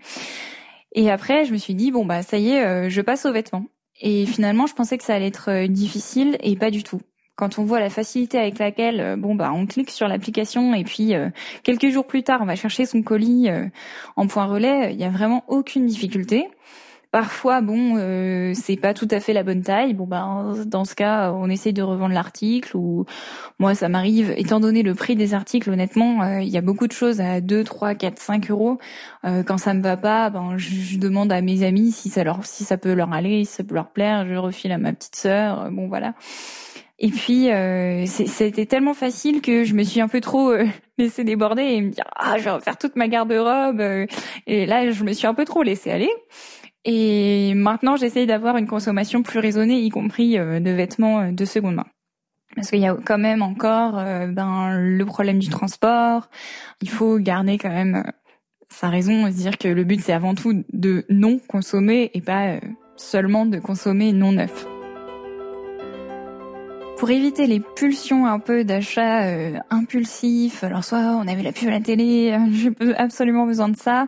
Et 0.93 1.11
après, 1.11 1.45
je 1.45 1.53
me 1.53 1.59
suis 1.59 1.75
dit 1.75 1.91
bon 1.91 2.07
bah 2.07 2.23
ça 2.23 2.39
y 2.39 2.53
est, 2.53 2.89
je 2.89 3.01
passe 3.03 3.27
aux 3.27 3.33
vêtements. 3.33 3.67
Et 4.01 4.25
finalement, 4.25 4.67
je 4.67 4.73
pensais 4.75 4.97
que 4.97 5.05
ça 5.05 5.15
allait 5.15 5.27
être 5.27 5.67
difficile 5.67 6.39
et 6.41 6.57
pas 6.57 6.71
du 6.71 6.83
tout 6.83 7.03
quand 7.41 7.59
on 7.59 7.65
voit 7.65 7.81
la 7.81 7.89
facilité 7.89 8.39
avec 8.39 8.59
laquelle 8.59 9.01
euh, 9.01 9.17
bon 9.17 9.35
bah 9.35 9.51
on 9.55 9.65
clique 9.67 9.91
sur 9.91 10.07
l'application 10.07 10.75
et 10.75 10.85
puis 10.85 11.15
euh, 11.15 11.31
quelques 11.63 11.89
jours 11.89 12.07
plus 12.07 12.23
tard 12.23 12.41
on 12.43 12.45
va 12.45 12.55
chercher 12.55 12.85
son 12.85 13.03
colis 13.03 13.49
euh, 13.49 13.65
en 14.15 14.27
point 14.27 14.45
relais, 14.45 14.93
il 14.93 15.01
y 15.01 15.05
a 15.05 15.09
vraiment 15.09 15.43
aucune 15.49 15.87
difficulté. 15.87 16.49
Parfois, 17.13 17.61
bon, 17.61 17.97
c'est 18.55 18.77
pas 18.77 18.95
tout 18.95 19.09
à 19.11 19.19
fait 19.19 19.33
la 19.33 19.43
bonne 19.43 19.63
taille. 19.63 19.95
Bon, 19.95 20.07
ben, 20.07 20.55
dans 20.65 20.85
ce 20.85 20.95
cas, 20.95 21.33
on 21.33 21.51
essaye 21.51 21.73
de 21.73 21.83
revendre 21.83 22.15
l'article. 22.15 22.77
Ou 22.77 23.05
moi, 23.59 23.75
ça 23.75 23.89
m'arrive. 23.89 24.33
Étant 24.37 24.61
donné 24.61 24.85
le 24.85 24.95
prix 24.95 25.17
des 25.17 25.35
articles, 25.35 25.69
honnêtement, 25.69 26.39
il 26.39 26.49
y 26.49 26.57
a 26.57 26.61
beaucoup 26.61 26.87
de 26.87 26.93
choses 26.93 27.21
à 27.21 27.41
2, 27.41 27.65
3, 27.65 27.97
4, 27.97 28.17
5 28.17 28.51
euros. 28.53 28.79
quand 29.25 29.59
ça 29.59 29.75
me 29.75 29.83
va 29.83 29.97
pas, 29.97 30.31
ben, 30.31 30.57
je, 30.57 30.99
demande 30.99 31.33
à 31.33 31.41
mes 31.41 31.65
amis 31.65 31.91
si 31.91 32.11
ça 32.11 32.23
leur, 32.23 32.47
si 32.47 32.63
ça 32.63 32.77
peut 32.77 32.95
leur 32.95 33.13
aller, 33.13 33.45
si 33.45 33.55
ça 33.55 33.65
peut 33.65 33.75
leur 33.75 33.91
plaire. 33.91 34.25
Je 34.29 34.37
refile 34.37 34.71
à 34.71 34.79
ma 34.79 34.93
petite 34.93 35.17
sœur. 35.17 35.69
bon, 35.73 35.89
voilà. 35.89 36.15
Et 37.03 37.09
puis, 37.09 37.51
euh, 37.51 38.05
c'était 38.05 38.67
tellement 38.67 38.93
facile 38.93 39.41
que 39.41 39.65
je 39.65 39.73
me 39.75 39.83
suis 39.83 40.03
un 40.03 40.09
peu 40.09 40.21
trop 40.21 40.51
euh, 40.51 40.67
laissé 40.99 41.25
déborder 41.25 41.63
et 41.63 41.81
me 41.81 41.91
dire 41.91 42.05
ah 42.15 42.37
je 42.37 42.45
vais 42.45 42.51
refaire 42.51 42.77
toute 42.77 42.95
ma 42.95 43.09
garde-robe. 43.09 43.81
Euh. 43.81 44.07
Et 44.47 44.67
là, 44.67 44.91
je 44.91 45.03
me 45.03 45.15
suis 45.15 45.27
un 45.27 45.33
peu 45.33 45.47
trop 45.47 45.63
laissé 45.63 45.91
aller. 45.91 46.11
Et 46.85 47.55
maintenant, 47.55 47.97
j'essaye 47.97 48.27
d'avoir 48.27 48.59
une 48.59 48.67
consommation 48.67 49.23
plus 49.23 49.39
raisonnée, 49.39 49.81
y 49.81 49.89
compris 49.89 50.39
euh, 50.39 50.61
de 50.61 50.71
vêtements 50.71 51.33
de 51.33 51.45
seconde 51.47 51.77
main. 51.77 51.87
Parce 52.55 52.69
qu'il 52.69 52.81
y 52.81 52.87
a 52.87 52.97
quand 53.05 53.19
même 53.19 53.43
encore 53.43 53.93
ben 53.93 54.77
le 54.77 55.05
problème 55.05 55.39
du 55.39 55.49
transport. 55.49 56.29
Il 56.83 56.91
faut 56.91 57.17
garder 57.19 57.59
quand 57.59 57.71
même 57.71 58.03
sa 58.69 58.89
raison 58.89 59.25
et 59.29 59.31
se 59.31 59.37
dire 59.37 59.57
que 59.57 59.69
le 59.69 59.85
but 59.85 60.01
c'est 60.01 60.13
avant 60.13 60.35
tout 60.35 60.65
de 60.73 61.05
non 61.09 61.39
consommer 61.39 62.11
et 62.13 62.21
pas 62.21 62.59
seulement 62.97 63.47
de 63.47 63.61
consommer 63.61 64.13
non 64.13 64.33
neuf 64.33 64.67
pour 67.01 67.11
éviter 67.11 67.47
les 67.47 67.61
pulsions 67.61 68.27
un 68.27 68.39
peu 68.39 68.63
d'achat 68.63 69.23
euh, 69.23 69.57
impulsif. 69.71 70.63
Alors 70.65 70.85
soit 70.85 70.99
on 70.99 71.27
avait 71.27 71.43
la 71.43 71.51
pub 71.51 71.69
à 71.69 71.71
la 71.71 71.81
télé, 71.81 72.31
euh, 72.31 72.39
j'ai 72.53 72.95
absolument 72.95 73.47
besoin 73.47 73.71
de 73.71 73.77
ça. 73.77 74.07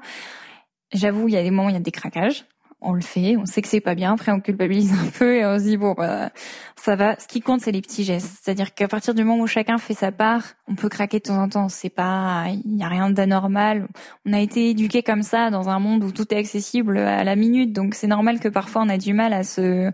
J'avoue, 0.92 1.26
il 1.26 1.32
y 1.32 1.38
a 1.38 1.42
des 1.42 1.50
moments, 1.50 1.70
il 1.70 1.72
y 1.72 1.78
a 1.78 1.80
des 1.80 1.90
craquages. 1.90 2.44
On 2.82 2.92
le 2.92 3.00
fait, 3.00 3.36
on 3.38 3.46
sait 3.46 3.62
que 3.62 3.68
c'est 3.68 3.80
pas 3.80 3.94
bien. 3.94 4.12
Après, 4.12 4.30
on 4.30 4.40
culpabilise 4.40 4.92
un 4.92 5.06
peu 5.18 5.36
et 5.36 5.46
on 5.46 5.58
se 5.58 5.62
dit 5.62 5.78
bon, 5.78 5.94
bah, 5.94 6.32
ça 6.76 6.94
va. 6.94 7.18
Ce 7.18 7.26
qui 7.26 7.40
compte, 7.40 7.62
c'est 7.62 7.72
les 7.72 7.80
petits 7.80 8.04
gestes. 8.04 8.40
C'est-à-dire 8.42 8.74
qu'à 8.74 8.88
partir 8.88 9.14
du 9.14 9.24
moment 9.24 9.42
où 9.42 9.46
chacun 9.46 9.78
fait 9.78 9.94
sa 9.94 10.12
part, 10.12 10.42
on 10.68 10.74
peut 10.74 10.90
craquer 10.90 11.18
de 11.18 11.22
temps 11.22 11.42
en 11.42 11.48
temps. 11.48 11.68
C'est 11.70 11.88
pas, 11.88 12.44
il 12.50 12.76
y 12.76 12.82
a 12.82 12.88
rien 12.88 13.08
d'anormal. 13.08 13.88
On 14.26 14.34
a 14.34 14.40
été 14.40 14.68
éduqué 14.68 15.02
comme 15.02 15.22
ça 15.22 15.48
dans 15.48 15.70
un 15.70 15.78
monde 15.78 16.04
où 16.04 16.12
tout 16.12 16.34
est 16.34 16.36
accessible 16.36 16.98
à 16.98 17.24
la 17.24 17.36
minute, 17.36 17.72
donc 17.72 17.94
c'est 17.94 18.06
normal 18.06 18.38
que 18.38 18.48
parfois 18.48 18.82
on 18.82 18.90
a 18.90 18.98
du 18.98 19.14
mal 19.14 19.32
à 19.32 19.44
se, 19.44 19.90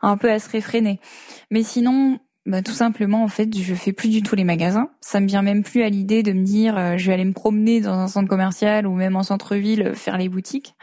un 0.00 0.16
peu 0.16 0.30
à 0.30 0.38
se 0.38 0.48
réfréner. 0.48 1.00
Mais 1.50 1.62
sinon, 1.62 2.18
bah, 2.50 2.62
tout 2.62 2.72
simplement, 2.72 3.22
en 3.22 3.28
fait, 3.28 3.56
je 3.56 3.74
fais 3.74 3.92
plus 3.92 4.08
du 4.08 4.22
tout 4.22 4.34
les 4.34 4.42
magasins. 4.42 4.90
Ça 5.00 5.20
me 5.20 5.26
vient 5.26 5.42
même 5.42 5.62
plus 5.62 5.82
à 5.82 5.88
l'idée 5.88 6.24
de 6.24 6.32
me 6.32 6.42
dire, 6.42 6.76
euh, 6.76 6.96
je 6.96 7.06
vais 7.06 7.12
aller 7.12 7.24
me 7.24 7.32
promener 7.32 7.80
dans 7.80 7.94
un 7.94 8.08
centre 8.08 8.28
commercial 8.28 8.88
ou 8.88 8.94
même 8.94 9.14
en 9.14 9.22
centre-ville 9.22 9.82
euh, 9.82 9.94
faire 9.94 10.18
les 10.18 10.28
boutiques. 10.28 10.74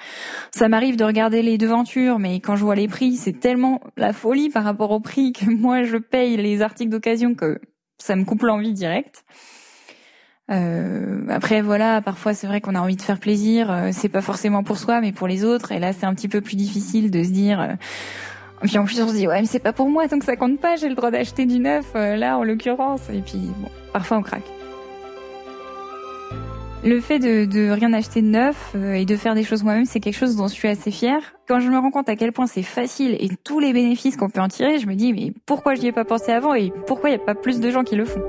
Ça 0.51 0.69
m'arrive 0.69 0.95
de 0.95 1.03
regarder 1.03 1.41
les 1.41 1.57
devantures, 1.57 2.19
mais 2.19 2.39
quand 2.39 2.55
je 2.55 2.63
vois 2.63 2.75
les 2.75 2.87
prix, 2.87 3.17
c'est 3.17 3.37
tellement 3.37 3.81
la 3.97 4.13
folie 4.13 4.49
par 4.49 4.63
rapport 4.63 4.91
au 4.91 5.01
prix 5.01 5.33
que 5.33 5.45
moi 5.49 5.83
je 5.83 5.97
paye 5.97 6.37
les 6.37 6.61
articles 6.61 6.89
d'occasion 6.89 7.35
que 7.35 7.59
ça 7.97 8.15
me 8.15 8.23
coupe 8.23 8.43
l'envie 8.43 8.73
directe. 8.73 9.25
Euh, 10.49 11.25
après 11.27 11.61
voilà, 11.61 12.01
parfois 12.01 12.33
c'est 12.33 12.47
vrai 12.47 12.61
qu'on 12.61 12.75
a 12.75 12.79
envie 12.79 12.95
de 12.95 13.01
faire 13.01 13.19
plaisir, 13.19 13.69
euh, 13.69 13.89
c'est 13.91 14.07
pas 14.07 14.21
forcément 14.21 14.63
pour 14.63 14.77
soi 14.77 15.01
mais 15.01 15.11
pour 15.11 15.27
les 15.27 15.43
autres 15.43 15.73
et 15.73 15.79
là 15.79 15.91
c'est 15.91 16.05
un 16.05 16.13
petit 16.13 16.29
peu 16.29 16.39
plus 16.39 16.55
difficile 16.55 17.11
de 17.11 17.21
se 17.21 17.31
dire 17.31 17.75
puis 18.65 18.77
en 18.77 18.85
plus 18.85 19.01
on 19.01 19.07
se 19.07 19.13
dit 19.13 19.27
ouais 19.27 19.41
mais 19.41 19.47
c'est 19.47 19.59
pas 19.59 19.73
pour 19.73 19.89
moi 19.89 20.07
donc 20.07 20.23
ça 20.23 20.35
compte 20.35 20.59
pas, 20.59 20.75
j'ai 20.75 20.89
le 20.89 20.95
droit 20.95 21.11
d'acheter 21.11 21.45
du 21.45 21.59
neuf 21.59 21.85
euh, 21.95 22.15
là 22.15 22.37
en 22.37 22.43
l'occurrence 22.43 23.01
et 23.13 23.21
puis 23.21 23.37
bon, 23.37 23.69
parfois 23.93 24.17
on 24.17 24.21
craque. 24.21 24.49
Le 26.83 27.01
fait 27.01 27.19
de, 27.19 27.45
de 27.45 27.69
rien 27.71 27.91
acheter 27.91 28.21
de 28.21 28.27
neuf 28.27 28.71
euh, 28.75 28.93
et 28.93 29.05
de 29.05 29.15
faire 29.15 29.33
des 29.33 29.43
choses 29.43 29.63
moi-même, 29.63 29.85
c'est 29.85 29.99
quelque 29.99 30.15
chose 30.15 30.35
dont 30.35 30.47
je 30.47 30.53
suis 30.53 30.67
assez 30.67 30.91
fière. 30.91 31.33
Quand 31.47 31.59
je 31.59 31.69
me 31.69 31.77
rends 31.77 31.89
compte 31.89 32.07
à 32.07 32.15
quel 32.15 32.31
point 32.31 32.45
c'est 32.45 32.61
facile 32.61 33.17
et 33.19 33.29
tous 33.43 33.59
les 33.59 33.73
bénéfices 33.73 34.15
qu'on 34.15 34.29
peut 34.29 34.41
en 34.41 34.47
tirer, 34.47 34.77
je 34.77 34.87
me 34.87 34.95
dis 34.95 35.11
mais 35.11 35.33
pourquoi 35.45 35.75
j'y 35.75 35.87
ai 35.87 35.91
pas 35.91 36.05
pensé 36.05 36.31
avant 36.31 36.53
et 36.53 36.71
pourquoi 36.85 37.09
il 37.09 37.15
n'y 37.15 37.21
a 37.21 37.25
pas 37.25 37.35
plus 37.35 37.59
de 37.59 37.69
gens 37.71 37.83
qui 37.83 37.95
le 37.95 38.05
font? 38.05 38.21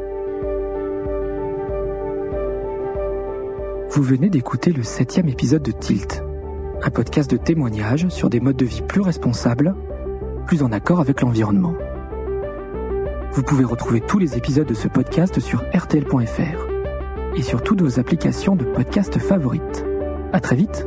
Vous 3.91 4.03
venez 4.03 4.29
d'écouter 4.29 4.73
le 4.73 4.83
septième 4.83 5.29
épisode 5.29 5.63
de 5.63 5.73
Tilt, 5.73 6.23
un 6.83 6.91
podcast 6.91 7.31
de 7.31 7.37
témoignages 7.37 8.09
sur 8.09 8.31
des 8.31 8.41
modes 8.41 8.57
de 8.57 8.65
vie 8.65 8.83
plus 8.83 9.01
responsables 9.03 9.75
plus 10.49 10.63
en 10.63 10.73
accord 10.73 10.99
avec 10.99 11.21
l'environnement. 11.21 11.75
Vous 13.33 13.43
pouvez 13.43 13.65
retrouver 13.65 14.01
tous 14.01 14.19
les 14.19 14.39
épisodes 14.39 14.67
de 14.67 14.73
ce 14.73 14.89
podcast 14.89 15.39
sur 15.41 15.63
rtl.fr 15.75 17.37
et 17.37 17.43
sur 17.43 17.63
toutes 17.63 17.83
vos 17.83 18.01
applications 18.01 18.57
de 18.57 18.65
podcast 18.65 19.19
favorites. 19.19 19.85
À 20.33 20.41
très 20.41 20.57
vite! 20.57 20.87